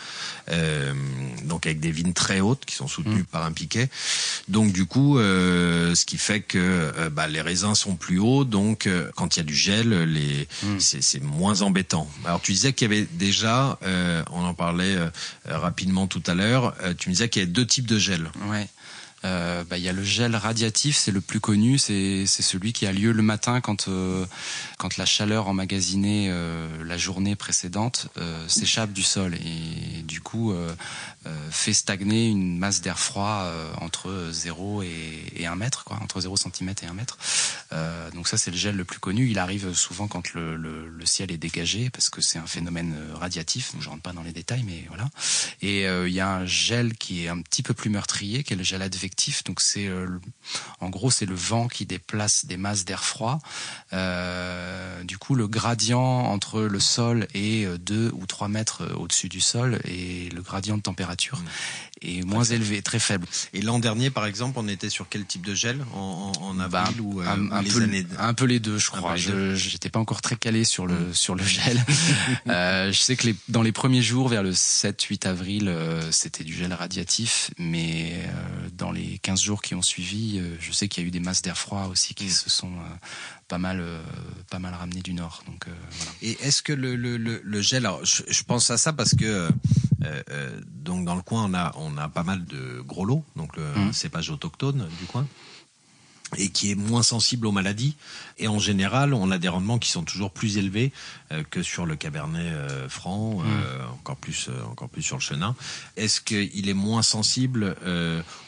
[0.50, 0.94] euh,
[1.44, 3.26] donc avec des vignes très hautes qui sont soutenues mm.
[3.26, 3.90] par un piquet.
[4.48, 9.36] Donc du coup, ce qui fait que bah, les raisins sont plus hauts, donc quand
[9.36, 10.78] il y a du gel, les mm.
[10.78, 12.08] c'est moins embêtant.
[12.24, 13.78] Alors tu disais qu'il y avait déjà,
[14.30, 14.96] on en parlait
[15.66, 16.74] rapidement tout à l'heure.
[16.82, 18.30] Euh, tu me disais qu'il y a deux types de gel.
[18.48, 18.68] Ouais.
[19.24, 22.86] Euh, bah, il y a le gel radiatif, c'est le plus connu, c'est celui qui
[22.86, 24.24] a lieu le matin quand euh,
[24.78, 26.30] quand la chaleur emmagasinée
[26.84, 28.08] la journée précédente
[28.46, 30.54] s'échappe du sol et du coup
[31.50, 33.50] fait stagner une masse d'air froid
[33.80, 37.18] entre 0 et, et 1 mètre, quoi, entre 0 cm et 1 mètre.
[38.14, 39.28] donc ça c'est le gel le plus connu.
[39.28, 43.72] Il arrive souvent quand le, ciel est dégagé parce que c'est un phénomène radiatif.
[43.72, 45.08] Donc je rentre pas dans les détails, mais voilà.
[45.62, 48.56] Et il y a un gel qui est un petit peu plus meurtrier, qui est
[48.56, 50.06] le gel advectif donc c'est euh,
[50.80, 53.38] en gros c'est le vent qui déplace des masses d'air froid.
[53.92, 59.28] Euh, du coup le gradient entre le sol et 2 euh, ou 3 mètres au-dessus
[59.28, 63.26] du sol et le gradient de température mmh est moins élevé, très faible.
[63.52, 67.00] Et l'an dernier, par exemple, on était sur quel type de gel en, en avril
[67.00, 69.16] ou euh, un, les peu, années un peu les deux, je crois.
[69.16, 71.14] Je j'étais pas encore très calé sur le mm.
[71.14, 71.82] sur le gel.
[72.48, 76.44] euh, je sais que les, dans les premiers jours, vers le 7-8 avril, euh, c'était
[76.44, 81.02] du gel radiatif, mais euh, dans les 15 jours qui ont suivi, je sais qu'il
[81.02, 82.30] y a eu des masses d'air froid aussi qui mm.
[82.30, 82.72] se sont
[83.48, 83.82] pas mal
[84.50, 85.42] pas mal ramenées du nord.
[85.46, 86.12] Donc voilà.
[86.20, 89.48] Et est-ce que le, le, le, gel, alors je, je, pense à ça parce que
[90.66, 93.64] donc dans le coin, on a, on a pas mal de gros lots, donc le
[93.64, 93.92] mmh.
[93.92, 95.26] cépage autochtone du coin
[96.36, 97.96] et qui est moins sensible aux maladies.
[98.38, 100.92] Et en général, on a des rendements qui sont toujours plus élevés
[101.32, 103.90] euh, que sur le Cabernet euh, Franc, euh, mm.
[103.94, 105.54] encore plus, encore plus sur le Chenin.
[105.96, 107.76] Est-ce qu'il est moins sensible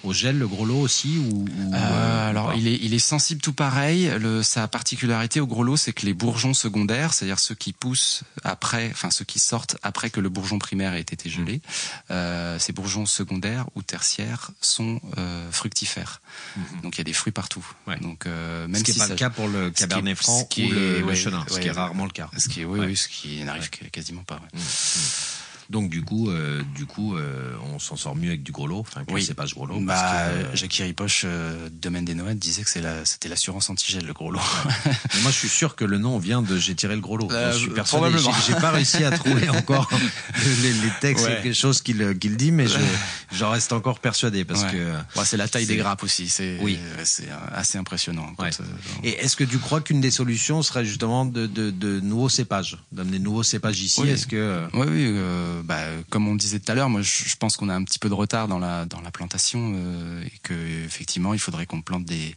[0.05, 3.53] au gel, le gros lot aussi, ou, ou Alors, il est, il est sensible tout
[3.53, 4.13] pareil.
[4.19, 8.23] Le, sa particularité au gros lot, c'est que les bourgeons secondaires, c'est-à-dire ceux qui poussent
[8.45, 11.63] après, enfin ceux qui sortent après que le bourgeon primaire ait été gelé,
[12.11, 12.59] mm.
[12.59, 15.01] ces bourgeons secondaires ou tertiaires sont
[15.51, 16.21] fructifères.
[16.59, 16.81] Mm-hmm.
[16.83, 17.65] Donc il y a des fruits partout.
[17.87, 17.99] Ouais.
[17.99, 21.15] Donc euh, même ce qui n'est pas le cas pour le Cabernet Franc ou le,
[21.15, 22.31] Chenin, ce qui est rarement le cas.
[22.37, 24.41] Ce qui oui, oui, ce qui n'arrive quasiment pas.
[24.55, 25.38] Mmh, mmh.
[25.71, 28.79] Donc du coup, euh, du coup, euh, on s'en sort mieux avec du gros lot,
[28.81, 29.23] enfin que oui.
[29.23, 29.79] c'est pas ce gros lot.
[29.81, 34.07] Bah, parce que, euh, Jacques euh, domaine des Noëls, disait que la, c'était l'assurance antigel
[34.07, 34.41] le gros lot.
[35.23, 37.29] moi, je suis sûr que le nom vient de j'ai tiré le gros lot.
[37.31, 38.17] je suis persuadé.
[38.47, 39.91] J'ai pas réussi à trouver encore
[40.63, 41.41] les, les, textes ouais.
[41.43, 42.79] quelque chose qu'il qu'il dit, mais je,
[43.33, 44.73] j'en reste encore persuadé parce ouais.
[44.73, 45.19] que.
[45.19, 46.31] Ouais, c'est la taille des grappes aussi.
[46.31, 48.33] C'est oui, c'est assez impressionnant.
[48.39, 48.49] Quand,
[49.05, 52.79] Et est-ce que tu crois qu'une des solutions serait justement de, de, de nouveaux cépages,
[52.91, 54.01] d'amener de nouveaux cépages ici?
[54.01, 54.09] Oui.
[54.09, 57.69] Est-ce que oui, oui, bah, comme on disait tout à l'heure, moi je pense qu'on
[57.69, 60.55] a un petit peu de retard dans la dans la plantation euh, et que
[60.85, 62.35] effectivement il faudrait qu'on plante des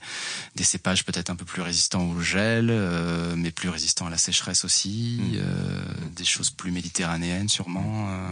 [0.56, 4.18] des cépages peut-être un peu plus résistants au gel, euh, mais plus résistants à la
[4.18, 5.36] sécheresse aussi, mmh.
[5.36, 5.82] euh,
[6.16, 8.10] des choses plus méditerranéennes sûrement.
[8.10, 8.30] Euh.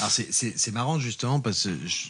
[0.00, 2.08] Alors c'est c'est marrant justement parce que je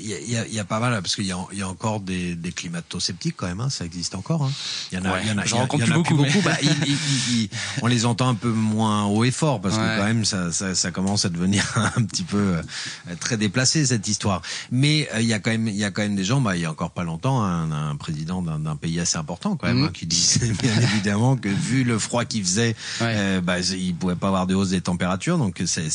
[0.00, 2.34] il y, a, il y a pas mal parce qu'il y, y a, encore des,
[2.34, 4.44] des climato-sceptiques quand même, hein, ça existe encore.
[4.44, 4.52] Hein.
[4.92, 5.90] Il y en a, ouais, il y en a, il y en a, plus, y
[5.90, 6.14] beaucoup.
[6.14, 6.40] beaucoup.
[6.42, 7.48] bah, il, il,
[7.82, 9.80] on les entend un peu moins haut et fort parce ouais.
[9.80, 11.64] que quand même ça, ça, ça, commence à devenir
[11.96, 12.62] un petit peu euh,
[13.20, 14.42] très déplacé cette histoire.
[14.70, 16.56] Mais euh, il y a quand même il y a quand même des gens, bah,
[16.56, 19.80] il y a encore pas longtemps, un, un président d'un pays assez important quand même,
[19.80, 19.84] mmh.
[19.84, 23.14] hein, qui disait bien évidemment que vu le froid qu'il faisait, ouais.
[23.16, 25.38] euh, bah, il pouvait pas avoir de hausse des températures.
[25.38, 25.88] Donc c'est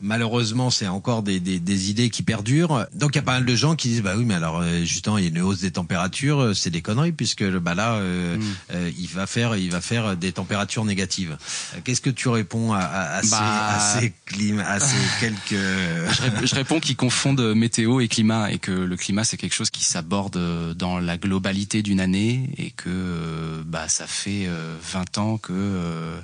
[0.00, 2.79] malheureusement c'est encore des, des, des idées qui perdurent.
[2.94, 4.84] Donc il y a pas mal de gens qui disent bah oui mais alors euh,
[4.84, 7.94] justement il y a une hausse des températures, euh, c'est des conneries puisque bah là
[7.94, 8.42] euh, Mm.
[8.72, 11.36] euh, il va faire il va faire des températures négatives.
[11.74, 13.76] Euh, Qu'est-ce que tu réponds à, à, à ces, Bah.
[13.76, 18.50] à ces clim- à ces quelques Je, rép- je réponds qu'ils confondent météo et climat
[18.52, 22.50] et que le climat c'est quelque chose qui s'aborde euh, dans la globalité d'une année
[22.56, 26.20] et que euh, bah ça fait euh, 20 ans que euh,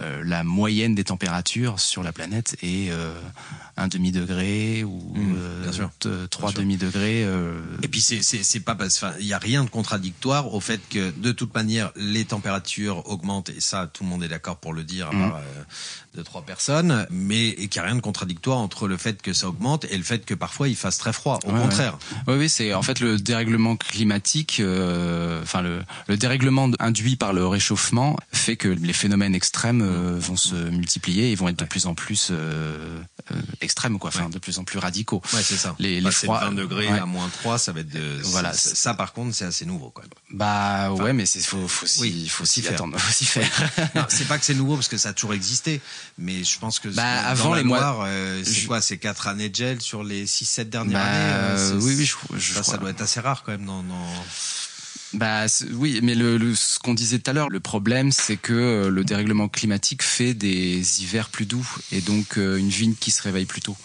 [0.00, 3.14] euh, la moyenne des températures sur la planète est euh,
[3.76, 5.34] un demi degré ou Mmh,
[6.06, 7.24] euh, demi degrés.
[7.24, 8.76] euh, Et puis c'est c'est pas
[9.20, 13.50] il y a rien de contradictoire au fait que de toute manière les températures augmentent
[13.50, 15.32] et ça tout le monde est d'accord pour le dire à Mhm.
[16.16, 19.32] Deux trois personnes mais et qu'il y a rien de contradictoire entre le fait que
[19.32, 21.98] ça augmente et le fait que parfois il fasse très froid au Ouais, contraire.
[22.26, 27.32] Oui, oui, c'est en fait le dérèglement climatique, euh, enfin le, le dérèglement induit par
[27.32, 31.64] le réchauffement fait que les phénomènes extrêmes euh, vont se multiplier et vont être de
[31.64, 32.98] plus en plus euh,
[33.60, 35.20] extrêmes, quoi, enfin de plus en plus radicaux.
[35.34, 35.74] Ouais, c'est ça.
[35.78, 38.94] Les- les de froids, 20 degrés à moins 3, ça va être de Voilà, ça,
[38.94, 40.04] par contre c'est assez nouveau quoi.
[40.30, 43.50] Bah ouais, mais c'est faut faut s'y Oui, faut s'y attendre, faut s'y faire.
[44.08, 45.80] C'est pas que c'est nouveau parce que ça a toujours existé,
[46.18, 48.98] mais je pense que Bah, dans avant la les mois- euh, c'est je- quoi, c'est
[48.98, 51.32] quatre années de gel sur les 6 7 dernières Bah, années.
[51.34, 54.08] euh, c'est- oui, oui, je- je ça, doit être assez rare quand même dans, dans...
[55.12, 58.52] Bah oui, mais le, le- ce qu'on disait tout à l'heure, le problème c'est que
[58.52, 63.10] euh, le dérèglement climatique fait des hivers plus doux et donc euh, une vigne qui
[63.12, 63.76] se réveille plus tôt.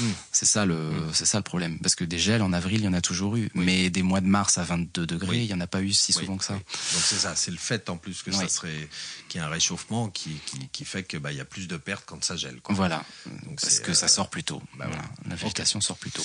[0.00, 0.04] Mm.
[0.32, 2.88] C'est ça le c'est ça le problème parce que des gels en avril, il y
[2.88, 5.38] en a toujours eu, mais des mois de mars à 22 degrés, Oui.
[5.44, 6.52] il y en a pas eu si Oui, souvent que ça.
[6.54, 6.62] Donc
[6.98, 8.88] c'est ça, c'est le fait en plus que ça serait
[9.28, 11.66] qu'il y a un réchauffement qui, qui, qui fait que bah il y a plus
[11.66, 12.60] de pertes quand ça gèle.
[12.62, 12.74] Quoi.
[12.76, 13.04] Voilà,
[13.44, 14.62] Donc parce c'est, que ça euh, sort plus tôt.
[14.78, 15.02] bah Voilà.
[15.28, 16.24] La végétation sort plus tôt.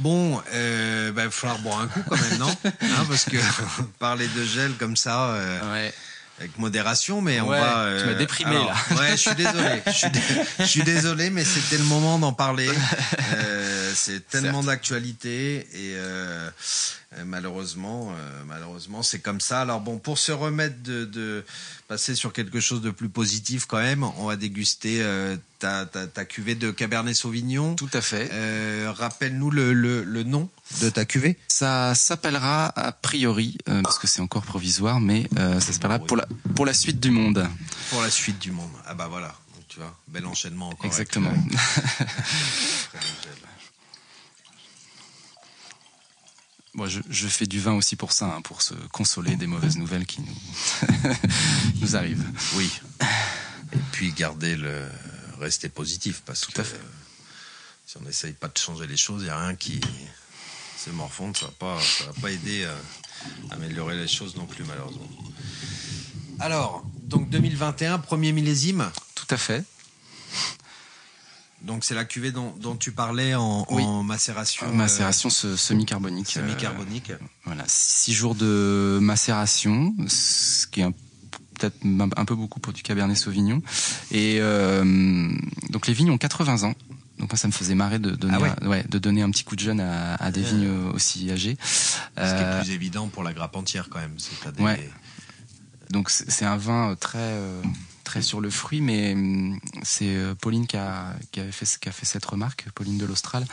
[0.00, 2.56] Bon, euh, bah, il va falloir boire un coup quand même, non?
[2.64, 3.36] Hein, Parce que
[3.98, 5.92] parler de gel comme ça, euh, Ouais.
[6.42, 7.78] Avec modération, mais on Ouais, va.
[7.84, 8.96] euh, tu m'as déprimé, alors, là.
[9.00, 9.82] Ouais, je suis désolé.
[9.86, 10.20] Je suis, dé-
[10.58, 12.68] je suis désolé, mais c'était le moment d'en parler.
[13.34, 16.50] Euh, c'est tellement d'actualité et euh,
[17.16, 19.62] euh, malheureusement, euh, malheureusement, c'est comme ça.
[19.62, 21.44] Alors bon, pour se remettre de, de
[21.88, 26.08] passer sur quelque chose de plus positif quand même, on va déguster euh, ta, ta,
[26.08, 27.76] ta cuvée de Cabernet Sauvignon.
[27.76, 28.28] Tout à fait.
[28.32, 30.50] Euh, Rappelle-nous le, le, le nom
[30.80, 31.38] de ta cuvée.
[31.46, 36.16] Ça s'appellera a priori, euh, parce que c'est encore provisoire, mais euh, ça s'appellera pour
[36.16, 37.48] la pour la suite du monde.
[37.90, 38.72] Pour la suite du monde.
[38.86, 40.80] Ah bah voilà, Donc, tu vois, bel enchaînement encore.
[40.86, 41.32] avec Exactement.
[41.32, 41.58] gel.
[46.74, 49.76] Bon, je, je fais du vin aussi pour ça, hein, pour se consoler des mauvaises
[49.76, 50.98] nouvelles qui nous,
[51.82, 52.24] nous arrivent.
[52.56, 52.70] Oui.
[53.74, 54.88] Et puis garder le
[55.40, 56.80] rester positif parce Tout que à fait.
[57.86, 59.80] si on n'essaye pas de changer les choses, il n'y a rien qui
[60.78, 64.64] se morfonde, ça va pas, ça va pas aider à améliorer les choses non plus
[64.64, 65.08] malheureusement.
[66.40, 68.90] Alors, donc 2021, premier millésime.
[69.14, 69.64] Tout à fait.
[71.62, 73.84] Donc c'est la cuvée dont, dont tu parlais en, Oui.
[73.84, 74.66] en macération.
[74.66, 76.36] euh, macération se- semi-carbonique.
[76.36, 77.12] euh, semi-carbonique.
[77.44, 80.94] voilà, six jours de macération, ce qui est un-
[81.70, 83.62] peut-être un peu beaucoup pour du Cabernet Sauvignon.
[84.10, 85.30] Et euh,
[85.70, 86.74] donc les vignes ont 80 ans.
[87.18, 89.30] Donc moi, ça me faisait marrer de donner, Ah ouais un- ouais, de donner un
[89.30, 90.46] petit coup de jeune à, à des Ouais.
[90.48, 91.56] vignes aussi âgées.
[91.62, 94.16] Ce qui Euh, est plus évident pour la grappe entière quand même.
[94.56, 94.90] Des- Ouais.
[95.90, 97.60] Donc c'est c'est un vin très euh,
[98.02, 101.88] très sur le fruit, mais hum, c'est euh, Pauline qui a, qui, avait fait, qui
[101.88, 103.44] a fait cette remarque, Pauline de l'Austral.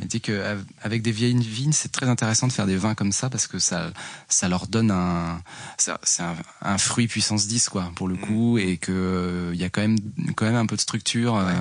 [0.00, 3.12] Elle dit que avec des vieilles vignes, c'est très intéressant de faire des vins comme
[3.12, 3.92] ça parce que ça
[4.28, 5.40] ça leur donne un
[5.78, 9.64] c'est un, un fruit puissance 10 quoi pour le coup et que euh, il y
[9.64, 9.98] a quand même
[10.34, 11.36] quand même un peu de structure.
[11.36, 11.52] euh,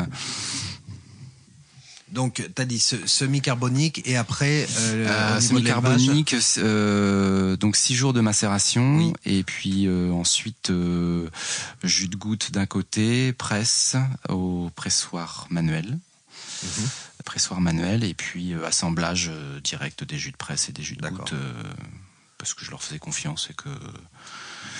[2.11, 8.21] Donc tu as dit semi-carbonique et après euh, Euh, semi-carbonique, euh, donc six jours de
[8.21, 9.13] macération, Oui.
[9.25, 10.71] et puis ensuite
[11.83, 13.95] jus de goutte d'un côté, presse
[14.29, 15.97] au pressoir manuel,
[16.63, 16.87] Mhm.
[17.25, 19.31] pressoir manuel, et puis assemblage
[19.63, 21.33] direct des jus de presse et des jus de goutte,
[22.37, 23.69] parce que je leur faisais confiance et que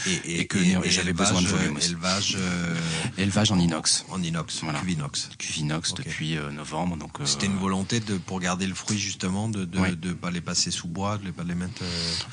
[0.08, 0.58] et, et que
[0.90, 1.90] j'avais besoin de volume euh, aussi.
[1.92, 2.76] Élevage euh,
[3.18, 4.80] élevage en inox, en inox, Voilà.
[4.80, 5.30] cuve inox.
[5.38, 5.98] cuve inox Ok.
[6.06, 10.14] depuis euh, novembre, donc C'était une volonté de pour garder le fruit justement de de,
[10.14, 11.82] pas les passer sous bois, de les pas les mettre.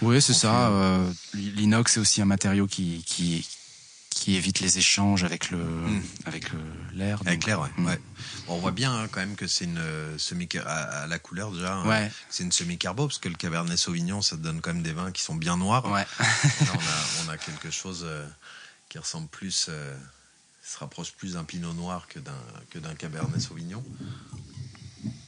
[0.03, 0.71] Oui, c'est ça.
[1.35, 3.47] L'inox, c'est aussi un matériau qui, qui,
[4.11, 5.59] qui évite les échanges avec le
[6.27, 6.59] avec le-
[6.95, 7.21] l'air.
[7.27, 7.69] Avec l'air, ouais.
[7.79, 7.87] mm.
[7.87, 8.01] ouais.
[8.49, 11.53] On voit bien hein, quand même que c'est une euh, semi à, à la couleur
[11.53, 11.75] déjà.
[11.75, 12.11] hein, Ouais.
[12.29, 15.23] C'est une semi-carbo parce que le Cabernet Sauvignon, ça donne quand même des vins qui
[15.23, 15.85] sont bien noirs.
[15.91, 16.07] Ouais.
[16.19, 16.27] Là,
[16.75, 18.27] on a, on a quelque chose euh,
[18.89, 19.97] qui ressemble plus, euh,
[20.65, 22.33] se rapproche plus d'un Pinot Noir que d'un
[22.71, 23.83] que d'un Cabernet Sauvignon.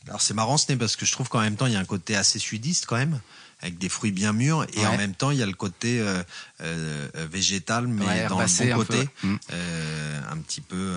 [0.06, 1.80] Alors c'est marrant ce n'est parce que je trouve qu'en même temps il y a
[1.80, 3.20] un côté assez sudiste quand même
[3.60, 6.22] avec des fruits bien mûrs et en même temps il y a le côté euh,
[6.60, 9.36] euh, végétal mais dans le bon côté mm.
[9.52, 10.94] euh, un petit peu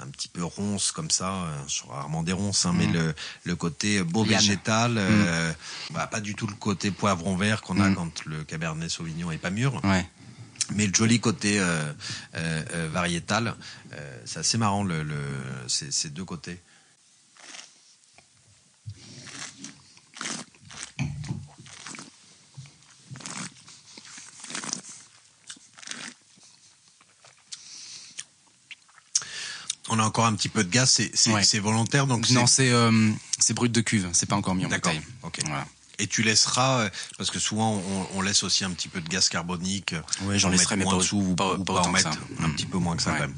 [0.00, 2.92] un petit peu ronce comme ça je suis rarement des ronces hein, mais mm.
[2.92, 5.54] le, le côté beau végétal mm.
[5.92, 9.38] bah, pas du tout le côté poivron vert qu'on a quand le cabernet sauvignon est
[9.38, 9.80] pas mûr.
[10.74, 11.60] Mais le joli côté
[12.92, 13.54] variétal
[14.24, 15.18] c'est assez marrant le, le
[15.66, 16.60] ces deux côtés
[29.98, 33.52] On a encore un petit peu de gaz, c'est volontaire donc Non, c'est euh, c'est
[33.52, 35.00] brut de cuve, c'est pas encore mis en bouteille.
[35.24, 35.40] OK.
[36.00, 37.82] Et tu laisseras, euh, parce que souvent
[38.14, 39.96] on, laisse aussi un petit peu de gaz carbonique.
[40.22, 42.94] Oui, j'en laisserai mais pas, dessous, ou pas, pas, en mettre un petit peu moins
[42.94, 43.34] que ça quand même.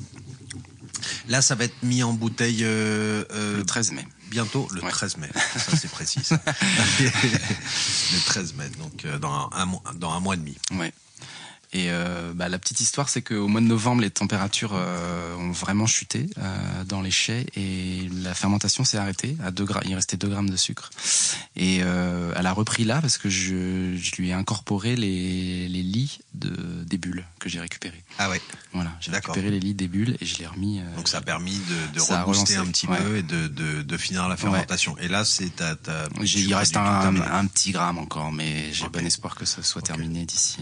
[1.28, 3.24] Là, ça va être mis en bouteille euh,
[3.56, 4.06] le 13 mai.
[4.30, 5.30] Bientôt, le 13 mai.
[5.56, 6.20] Ça, c'est précis.
[6.30, 10.56] le 13 mai, donc dans un, dans un mois et demi.
[10.72, 10.92] Ouais.
[11.72, 15.52] Et euh, bah, la petite histoire, c'est qu'au mois de novembre, les températures euh, ont
[15.52, 19.36] vraiment chuté euh, dans les chais et la fermentation s'est arrêtée.
[19.44, 20.90] À 2 il restait 2 grammes de sucre.
[21.54, 26.18] Et elle a repris là parce que je, je lui ai incorporé les, les lits
[26.34, 26.50] de,
[26.84, 28.02] des bulles que j'ai récupérés.
[28.18, 28.40] Ah ouais.
[28.72, 30.80] Voilà, j'ai récupéré les lits des bulles et je les ai remis.
[30.96, 34.28] Donc ça a permis de, de rebooster un petit peu et de, de, de, finir
[34.28, 34.96] la fermentation.
[34.98, 39.06] Et là, c'est ta, ta il reste un, un, petit gramme encore, mais j'ai bon
[39.06, 40.58] espoir que ça soit terminé d'ici.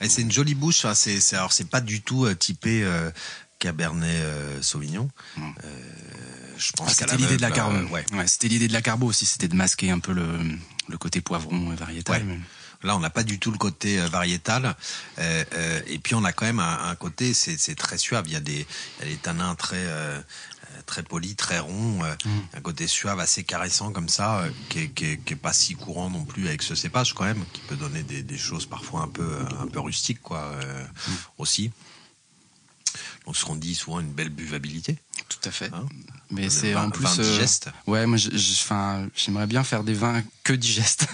[0.00, 0.84] Et c'est une jolie bouche.
[0.84, 0.94] Hein.
[0.94, 3.10] C'est, alors c'est pas du tout euh, typé euh,
[3.58, 5.08] Cabernet euh, Sauvignon.
[5.38, 5.52] Hmm.
[6.58, 7.78] je pense ah, c'était l'idée de la carbo.
[7.88, 8.04] ouais.
[8.26, 9.24] c'était l'idée de la carbo aussi.
[9.24, 10.26] C'était de masquer un peu le,
[10.88, 12.22] le côté poivron et variétal.
[12.82, 14.76] Là, on n'a pas du tout le côté variétal.
[15.16, 18.24] et puis, on a quand même un, côté, c'est très suave.
[18.26, 18.66] Il y a des,
[19.00, 19.86] il y a des tanins très
[20.86, 22.40] très poli, très rond, euh, mm.
[22.54, 26.10] un côté suave, assez caressant comme ça, euh, qui, est, qui, est, pas si courant
[26.10, 29.08] non plus avec ce cépage quand même, qui peut donner des, des choses parfois un
[29.08, 31.12] peu un peu rustiques quoi euh, mm.
[31.38, 31.70] aussi.
[33.26, 34.98] Donc ce qu'on dit souvent une belle buvabilité.
[35.28, 35.70] Tout à fait.
[35.72, 35.86] Hein
[36.30, 37.70] Mais c'est en plus digeste.
[37.86, 38.18] ouais, moi,
[38.60, 41.06] enfin, j'aimerais bien faire des vins que digestes.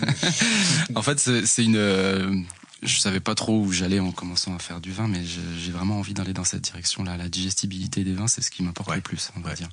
[0.96, 2.44] en fait, c'est une
[2.82, 5.98] je savais pas trop où j'allais en commençant à faire du vin, mais j'ai vraiment
[5.98, 7.16] envie d'aller dans cette direction-là.
[7.16, 9.68] La digestibilité des vins, c'est ce qui m'importe le plus, on va dire.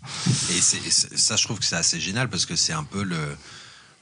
[0.52, 3.18] Et, ça, je trouve que c'est assez génial parce que c'est un peu le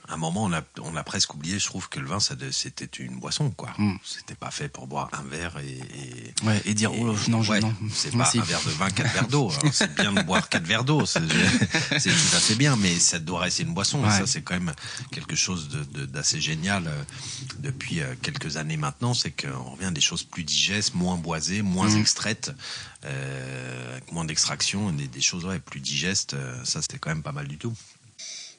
[0.10, 3.20] un moment, on a, on a presque oublié, je trouve, que le vin, c'était une
[3.20, 3.72] boisson, quoi.
[3.78, 3.96] Mm.
[4.04, 5.80] C'était pas fait pour boire un verre et.
[5.80, 7.74] et ouais, et dire, oh, non, non.
[7.92, 9.52] C'est pas un verre de vin, quatre verres d'eau.
[9.72, 11.06] C'est bien de boire quatre verres d'eau.
[11.06, 14.06] C'est tout à fait bien, mais ça doit rester une boisson.
[14.06, 14.74] Et ça, c'est quand même
[15.12, 17.04] quelque chose d'assez génial euh,
[17.60, 19.14] depuis euh, quelques années maintenant.
[19.14, 22.00] C'est qu'on revient à des choses plus digestes, moins boisées, moins mm.
[22.00, 22.52] extraites,
[23.06, 26.36] euh, moins d'extraction, des, des choses ouais, plus digestes.
[26.64, 27.74] Ça, c'était quand même pas mal du tout.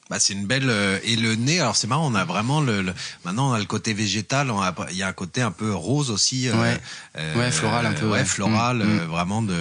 [0.08, 1.58] Bah, c'est une belle euh, et le nez.
[1.58, 2.94] Alors c'est marrant, on a vraiment le,
[3.24, 4.52] maintenant on a le côté végétal.
[4.90, 6.48] il y a un côté un peu rose aussi.
[6.48, 6.80] Euh, ouais.
[7.16, 8.08] Euh, floral un peu.
[8.08, 9.04] Ouais, floral, mm, mm.
[9.06, 9.56] vraiment de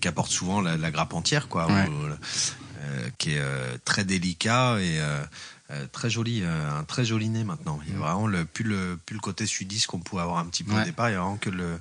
[0.00, 1.68] qu'apporte souvent la, grappe entière, quoi.
[3.18, 3.42] qui est
[3.84, 5.00] très délicat et
[5.92, 7.78] très joli, un très joli nez maintenant.
[7.86, 8.00] Il y a mm.
[8.00, 10.84] vraiment le plus le plus le côté sudiste qu'on pouvait avoir un petit peu au
[10.84, 11.10] départ.
[11.10, 11.78] Il y a vraiment que le,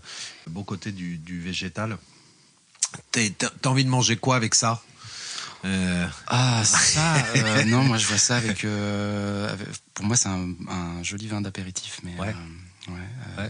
[0.48, 1.98] beau côté du, du végétal.
[3.12, 4.84] T'as envie de manger quoi avec ça?
[5.66, 6.08] Euh...
[6.28, 8.66] Ah ça, euh, non, moi je vois ça avec.
[8.66, 9.56] Euh,
[9.94, 12.36] pour moi, c'est un, un, joli vin d'apéritif, mais ouais,
[12.90, 12.92] euh,
[13.38, 13.50] ouais,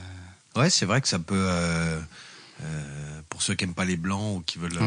[0.55, 1.49] ouais c'est vrai que ça peut.
[3.29, 4.79] pour ceux qui aiment pas les blancs ou qui veulent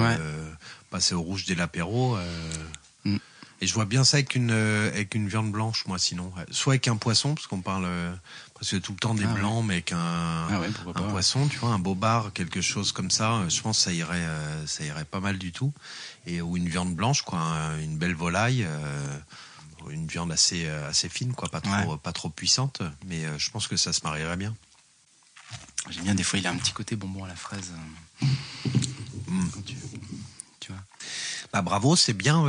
[0.91, 2.17] passer au rouge dès l'apéro.
[3.05, 3.17] Mm.
[3.63, 6.87] Et je vois bien ça avec une avec une viande blanche, moi, sinon, soit avec
[6.87, 7.89] un poisson, parce qu'on parle
[8.55, 10.61] presque tout le temps des ah blancs, mais avec un, ah
[10.95, 13.43] un poisson, tu vois, un bobard, quelque chose comme ça.
[13.49, 14.27] Je pense que ça irait,
[14.67, 15.73] ça irait pas mal du tout
[16.27, 17.41] et ou une viande blanche, quoi,
[17.81, 19.19] une belle volaille, euh,
[19.89, 23.51] une viande assez euh, assez fine, quoi, pas trop pas trop puissante, mais euh, je
[23.51, 24.55] pense que ça se marierait bien.
[25.89, 27.73] J'aime bien des fois il a un petit côté bonbon à la fraise.
[29.29, 29.47] Mm.
[30.61, 30.83] Tu, vois.
[31.53, 32.43] Bah bravo, c'est bien,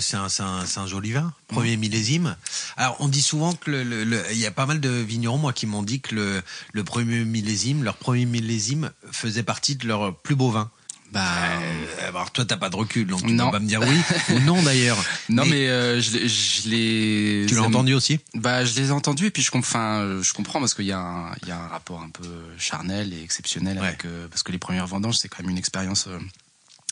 [0.00, 1.80] c'est un, un, un, joli vin, premier mm.
[1.80, 2.36] millésime.
[2.78, 5.66] Alors on dit souvent que le, il y a pas mal de vignerons moi qui
[5.66, 10.34] m'ont dit que le, le premier millésime, leur premier millésime faisait partie de leur plus
[10.34, 10.70] beau vin.
[11.12, 13.50] Bah, euh, alors toi t'as pas de recul, donc tu non.
[13.50, 13.98] vas me dire oui
[14.34, 15.02] ou non d'ailleurs.
[15.30, 17.46] Non mais, euh, je l'ai.
[17.46, 20.74] Tu l'as entendu aussi Bah je l'ai entendu et puis je comprends, je comprends parce
[20.74, 22.28] qu'il y a un, il y a un rapport un peu
[22.58, 26.08] charnel et exceptionnel avec euh, parce que les premières vendanges c'est quand même une expérience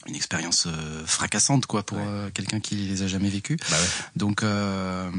[0.09, 3.57] une expérience euh, fracassante quoi pour euh, quelqu'un qui les a jamais vécues.
[3.71, 3.89] Bah ouais.
[4.17, 5.11] Donc, euh,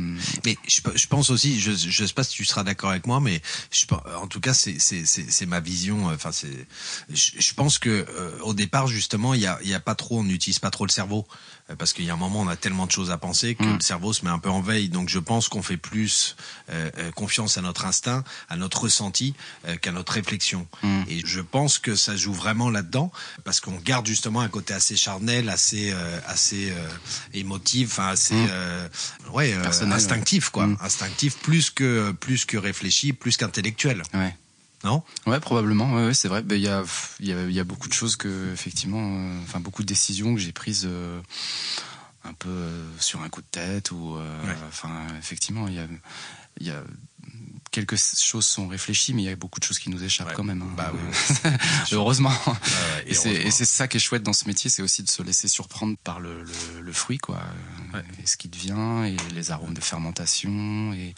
[0.46, 3.20] Mais je, je pense aussi, je je sais pas si tu seras d'accord avec moi,
[3.20, 3.86] mais je,
[4.22, 6.10] en tout cas c'est c'est c'est c'est ma vision.
[6.10, 6.68] euh, Enfin c'est,
[7.10, 9.96] je, je pense que euh, au départ justement il y a il y a pas
[9.96, 11.28] trop, on n'utilise pas trop le cerveau
[11.78, 13.74] parce qu'il y a un moment on a tellement de choses à penser que Mm.
[13.76, 14.90] le cerveau se met un peu en veille.
[14.90, 16.36] Donc je pense qu'on fait plus
[16.70, 19.34] euh, euh, confiance à notre instinct, à notre ressenti
[19.68, 20.68] euh, qu'à notre réflexion.
[20.84, 21.02] Mm.
[21.10, 23.12] Et je pense que ça joue vraiment là-dedans
[23.44, 26.90] parce qu'on garde justement un côté assez charnel, assez euh, assez euh,
[27.34, 28.48] émotif, enfin assez Mm.
[28.52, 28.88] euh,
[29.34, 30.78] ouais euh, Personnel, instinctif quoi, Mm.
[30.82, 34.36] instinctif plus que plus que réfléchi, plus qu'intellectuel, ouais.
[34.84, 35.04] Non?
[35.26, 35.94] Ouais, probablement.
[35.94, 36.42] Ouais, ouais, c'est vrai.
[36.44, 36.84] Ben, Il y, a,
[37.20, 40.40] y, a, y a beaucoup de choses que, effectivement, euh, enfin beaucoup de décisions que
[40.42, 41.20] j'ai prises euh,
[42.24, 44.56] un peu euh, sur un coup de tête ou, Ouais.
[44.68, 45.88] enfin, effectivement, il y a,
[46.62, 46.84] y a
[47.72, 50.34] quelques choses sont réfléchies, mais il y a beaucoup de choses qui nous échappent Ouais.
[50.36, 50.62] quand même.
[50.62, 50.74] hein.
[50.78, 51.52] Bah oui,
[51.92, 52.32] heureusement.
[52.48, 53.12] Ouais, Et
[53.48, 55.96] et c'est ça qui est chouette dans ce métier, c'est aussi de se laisser surprendre
[56.04, 57.40] par le, le, le fruit, quoi,
[57.94, 58.04] Ouais.
[58.22, 61.16] et ce qui devient, et les arômes de fermentation, et,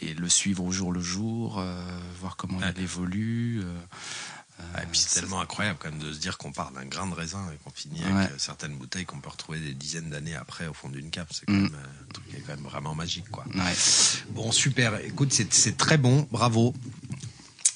[0.00, 1.82] et le suivre au jour le jour, euh,
[2.20, 2.72] voir comment Ouais.
[2.76, 3.60] il évolue.
[3.62, 3.78] euh,
[4.74, 7.08] Ah, et puis c'est tellement incroyable quand même de se dire qu'on part d'un grain
[7.08, 8.12] de raisin et qu'on finit Ouais.
[8.12, 11.28] avec euh, certaines bouteilles qu'on peut retrouver des dizaines d'années après au fond d'une cape.
[11.32, 11.62] C'est quand Mm.
[11.62, 13.44] même euh, un truc qui est quand même vraiment magique quoi.
[13.54, 13.74] Ouais.
[14.30, 16.74] Bon super, écoute c'est très bon, bravo.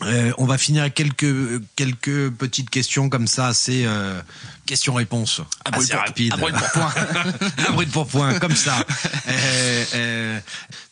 [0.03, 4.21] Euh, on va finir avec quelques quelques petites questions comme ça, assez euh,
[4.67, 6.35] questions-réponses, assez rapides.
[6.35, 6.95] À brûle pour point.
[7.69, 8.75] Un bruit de pourpoint, comme ça.
[9.29, 10.41] Euh, euh,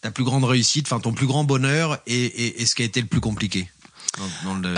[0.01, 2.85] ta plus grande réussite, enfin ton plus grand bonheur et, et, et ce qui a
[2.85, 3.71] été le plus compliqué
[4.19, 4.75] dans, dans, le,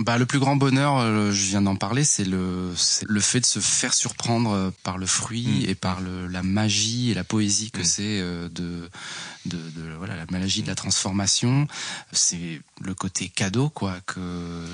[0.00, 3.38] Bah, le plus grand bonheur, euh, je viens d'en parler, c'est le, c'est le fait
[3.38, 5.70] de se faire surprendre euh, par le fruit Mm.
[5.70, 7.84] et par le, la magie et la poésie que Mm.
[7.84, 8.90] c'est euh, de,
[9.46, 11.68] de, de, voilà, la magie de la transformation.
[12.10, 14.18] C'est le côté cadeau, quoi, que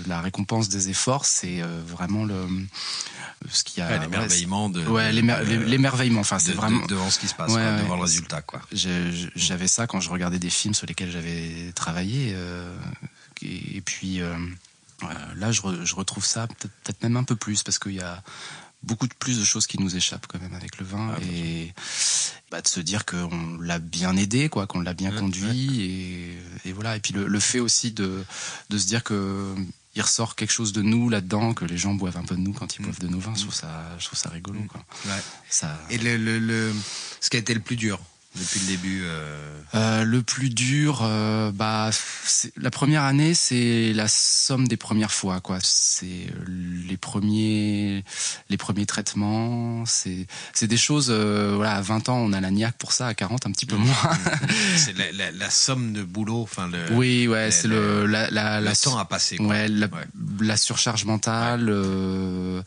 [0.06, 2.46] la récompense des efforts, c'est euh, vraiment le,
[3.50, 3.88] ce qu'il y a.
[3.90, 6.20] Ouais, ouais, l'émerveillement de, Ouais, l'émer- l'émerveillement.
[6.20, 6.80] Enfin, c'est de- vraiment.
[6.80, 8.62] de- devant ce qui se passe, Ouais, quoi, devant le résultat, quoi.
[8.72, 12.32] J'ai- J'avais ça quand je regardais des films sur lesquels j'avais travaillé.
[12.34, 12.74] euh,
[13.42, 14.20] et, et puis
[15.36, 18.22] là, je, re- je retrouve ça peut-être même un peu plus parce qu'il y a
[18.82, 21.74] beaucoup de plus de choses qui nous échappent quand même avec le vin Ah, et
[22.50, 26.38] bah, de se dire qu'on l'a bien aidé, quoi, qu'on l'a bien Ouais, conduit et,
[26.68, 26.96] et voilà.
[26.96, 28.24] Et puis le, le fait aussi de,
[28.70, 29.54] de se dire que
[29.96, 32.52] il ressort quelque chose de nous là-dedans, que les gens boivent un peu de nous
[32.52, 32.84] quand ils Mm.
[32.84, 33.34] boivent de nos vins.
[33.34, 34.60] Je trouve ça, je trouve ça rigolo.
[34.68, 34.82] Quoi.
[35.06, 35.20] Ouais.
[35.50, 36.72] Ça, Et le, le, le-
[37.20, 37.98] ce qui a été le plus dur
[38.36, 39.02] depuis le début.
[39.04, 41.90] euh, Euh, le plus dur, euh, bah,
[42.56, 45.58] la première année, c'est la somme des premières fois, quoi.
[45.62, 46.44] C'est euh,
[46.88, 48.04] les premiers,
[48.48, 49.84] les premiers traitements.
[49.86, 51.06] C'est, c'est des choses.
[51.10, 53.06] euh, voilà, à 20 ans, on a la niaque pour ça.
[53.06, 53.94] À 40, un petit peu moins.
[54.76, 58.58] c'est la, la, la somme de boulot, enfin le, oui, ouais, c'est le, la, la,
[58.60, 59.36] le la, temps à passer.
[59.36, 59.46] Quoi.
[59.46, 60.06] ouais, la, Ouais.
[60.40, 61.68] la surcharge mentale.
[61.68, 62.60] euh,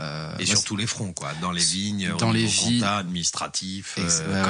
[0.00, 1.32] euh, Et bah, sur tous les fronts, quoi.
[1.42, 4.42] Dans les vignes, Dans les compta, administratif, euh,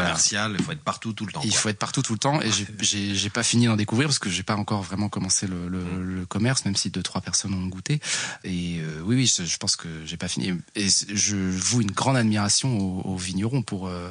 [0.58, 1.40] Il faut être partout tout le temps.
[1.44, 1.58] Il quoi.
[1.58, 4.30] faut être partout tout le temps et j'ai- j'ai pas fini d'en découvrir parce que
[4.30, 6.00] j'ai pas encore vraiment commencé le, le, Mm.
[6.20, 8.00] le commerce, même si deux trois personnes ont goûté.
[8.44, 10.52] Et euh, oui, oui, je, je pense que j'ai pas fini.
[10.74, 14.10] Et je voue une grande admiration aux, aux vignerons pour euh,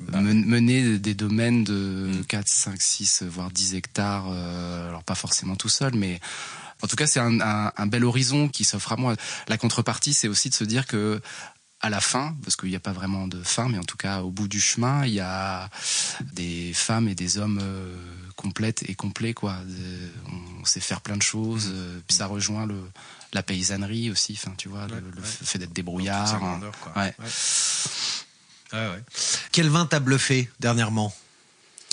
[0.00, 0.20] Bah.
[0.20, 2.24] men- mener des domaines de Mm.
[2.26, 4.26] 4, 5, 6, voire 10 hectares.
[4.30, 6.20] euh, alors pas forcément tout seul, mais
[6.82, 9.14] en tout cas c'est un, un, un bel horizon qui s'offre à moi.
[9.48, 11.20] La contrepartie, c'est aussi de se dire que
[11.80, 14.22] à la fin, parce qu'il n'y a pas vraiment de fin, mais en tout cas
[14.22, 15.70] au bout du chemin, il y a
[16.32, 17.94] des femmes et des hommes euh,
[18.36, 19.56] complètes et complets quoi.
[19.64, 20.10] De-
[20.60, 22.80] on sait faire plein de choses, euh, puis ça rejoint le
[23.32, 24.32] la paysannerie aussi.
[24.40, 25.28] Enfin, tu vois, le- Ouais, le, ouais.
[25.28, 26.42] fait d'être débrouillard.
[26.42, 26.60] hein.
[28.72, 29.04] ouais.
[29.52, 31.14] Quel vin t'a bluffé dernièrement?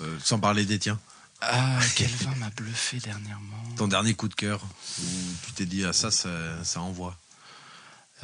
[0.02, 1.00] Euh, Sans parler des tiens.
[1.42, 3.64] Ah, quel vin m'a bluffé dernièrement.
[3.78, 4.62] Ton dernier coup de cœur
[5.00, 5.04] où
[5.46, 6.30] tu t'es dit ah ça ça,
[6.64, 7.18] ça envoie.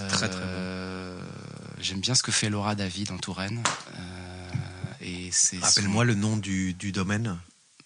[0.10, 0.52] Très, très bon.
[0.54, 1.20] Euh,
[1.80, 3.64] J'aime bien ce que fait Laura David en Touraine.
[3.96, 4.50] Euh,
[5.02, 7.38] et c'est son- Rappelle-moi le nom du, du domaine.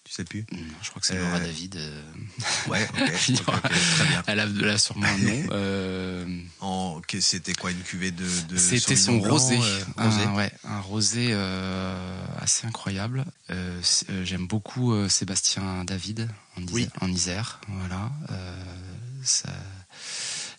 [0.04, 0.46] Tu sais plus?
[0.52, 1.76] Non, je crois que c'est Euh, Laura David.
[1.76, 2.02] euh,
[2.68, 3.62] Ouais, ok, ok, ok,
[3.96, 4.22] très bien.
[4.28, 5.46] Elle a, elle a sûrement un nom.
[5.50, 10.04] Euh, En, que- c'était quoi une cuvée de, de C'était son blanc, rosé, euh, un,
[10.10, 13.24] rosé ouais, un rosé euh, assez incroyable.
[13.50, 16.88] Euh, euh, J'aime beaucoup euh, Sébastien David en, Isère, Oui.
[17.00, 18.12] en Isère, voilà.
[18.30, 18.62] Euh,
[19.24, 19.48] ça,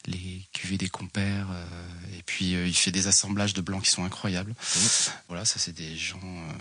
[0.07, 1.65] les cuvées des compères, euh,
[2.17, 4.55] et puis euh, il fait des assemblages de blancs qui sont incroyables.
[5.27, 6.51] Voilà, ça c'est des gens euh,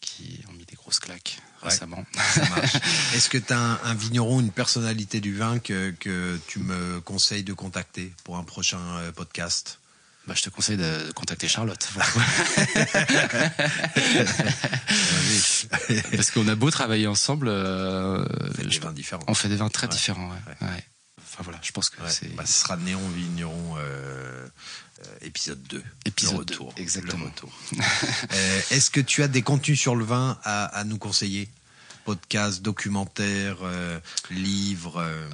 [0.00, 1.70] qui ont mis des grosses claques Ouais.
[1.70, 2.04] récemment.
[3.14, 7.00] Est-ce que tu as un, un vigneron, une personnalité du vin que, que tu me
[7.00, 8.78] conseilles de contacter pour un prochain
[9.16, 9.80] podcast?
[10.28, 11.88] Bah, je te conseille de contacter Charlotte.
[16.14, 18.24] Parce qu'on a beau travailler ensemble, euh,
[18.54, 19.24] Faites des je- vins différents.
[19.26, 19.92] on fait des vins très Ouais.
[19.92, 20.28] différents.
[20.30, 20.68] ouais.
[21.38, 24.48] Enfin voilà, je pense que Ouais, c'est bah, ce sera Néon Vigneron euh,
[25.04, 25.82] euh, épisode 2.
[26.04, 26.72] Épisode le retour.
[26.76, 27.24] 2, exactement.
[27.24, 27.52] Le retour.
[28.32, 31.48] Euh, Est-ce que tu as des contenus sur le vin à, à nous conseiller?
[32.04, 35.28] Podcasts, documentaires, euh, livres euh,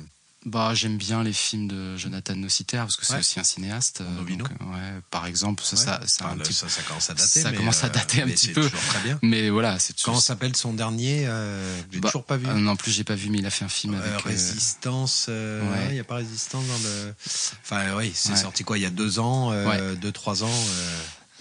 [0.46, 3.18] Bah, j'aime bien les films de Jonathan Nociter parce que c'est Ouais.
[3.20, 4.02] aussi un cinéaste.
[4.02, 5.82] euh, donc, euh, ouais, par exemple, ça, ouais.
[5.82, 7.40] ça, c'est Enfin, un le- petit ça, ça commence à dater.
[7.42, 8.60] ça mais, commence à euh, dater un mais petit peu.
[8.62, 9.18] toujours très bien.
[9.22, 12.46] Mais voilà, c'est Comment s'appelle son dernier euh, J'ai Bah, toujours pas vu.
[12.46, 14.20] euh, non plus, j'ai pas vu, mais il a fait un film avec.
[14.22, 15.86] résistance, ouais.
[15.88, 17.14] il n'y a pas résistance dans le.
[17.62, 19.96] Enfin, oui, c'est sorti quoi Il y a deux ans, Ouais.
[19.96, 20.50] deux, trois ans,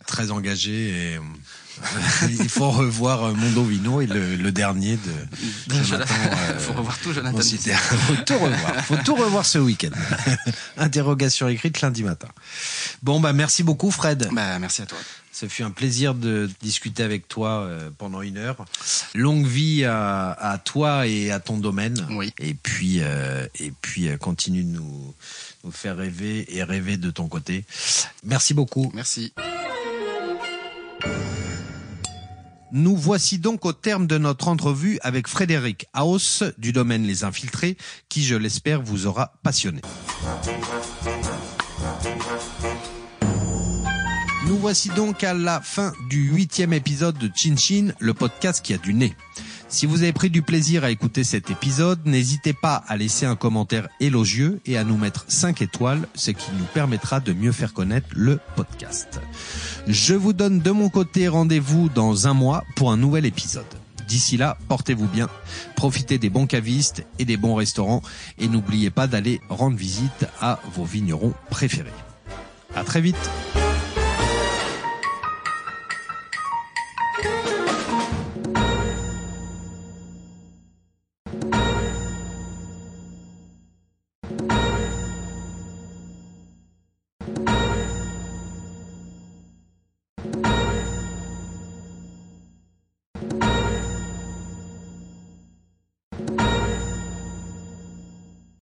[0.06, 1.16] très engagé et.
[1.18, 1.20] euh,
[2.30, 6.14] il faut revoir euh, Mondo Vino et le, le dernier de Jonathan.
[6.14, 7.36] euh, faut revoir tout Jonathan.
[7.38, 7.74] Nociter.
[7.74, 8.86] faut tout revoir.
[8.86, 9.90] Faut tout revoir ce week-end.
[10.78, 12.28] Interrogation écrite lundi matin.
[13.02, 14.30] Bon bah merci beaucoup Fred.
[14.32, 15.00] Bah, merci à toi.
[15.32, 18.66] Ce fut un plaisir de discuter avec toi pendant une heure.
[19.16, 22.06] Longue vie à, à toi et à ton domaine.
[22.12, 22.32] Oui.
[22.38, 25.16] Et puis, euh, et puis continue de nous,
[25.64, 27.66] nous faire rêver et rêver de ton côté.
[28.24, 28.92] Merci beaucoup.
[28.94, 29.34] Merci.
[32.76, 37.78] Nous voici donc au terme de notre entrevue avec Frédéric Haus du domaine Les Infiltrés,
[38.10, 39.82] qui, je l'espère, vous aura passionné.
[44.48, 48.74] Nous voici donc à la fin du huitième épisode de Chin Chin, le podcast qui
[48.74, 49.16] a du nez.
[49.70, 53.36] Si vous avez pris du plaisir à écouter cet épisode, n'hésitez pas à laisser un
[53.36, 57.74] commentaire élogieux et à nous mettre 5 étoiles, ce qui nous permettra de mieux faire
[57.74, 59.20] connaître le podcast.
[59.88, 63.66] Je vous donne de mon côté rendez-vous dans un mois pour un nouvel épisode.
[64.08, 65.30] D'ici là, portez-vous bien,
[65.76, 68.02] profitez des bons cavistes et des bons restaurants
[68.38, 71.90] et n'oubliez pas d'aller rendre visite à vos vignerons préférés.
[72.76, 73.30] À très vite!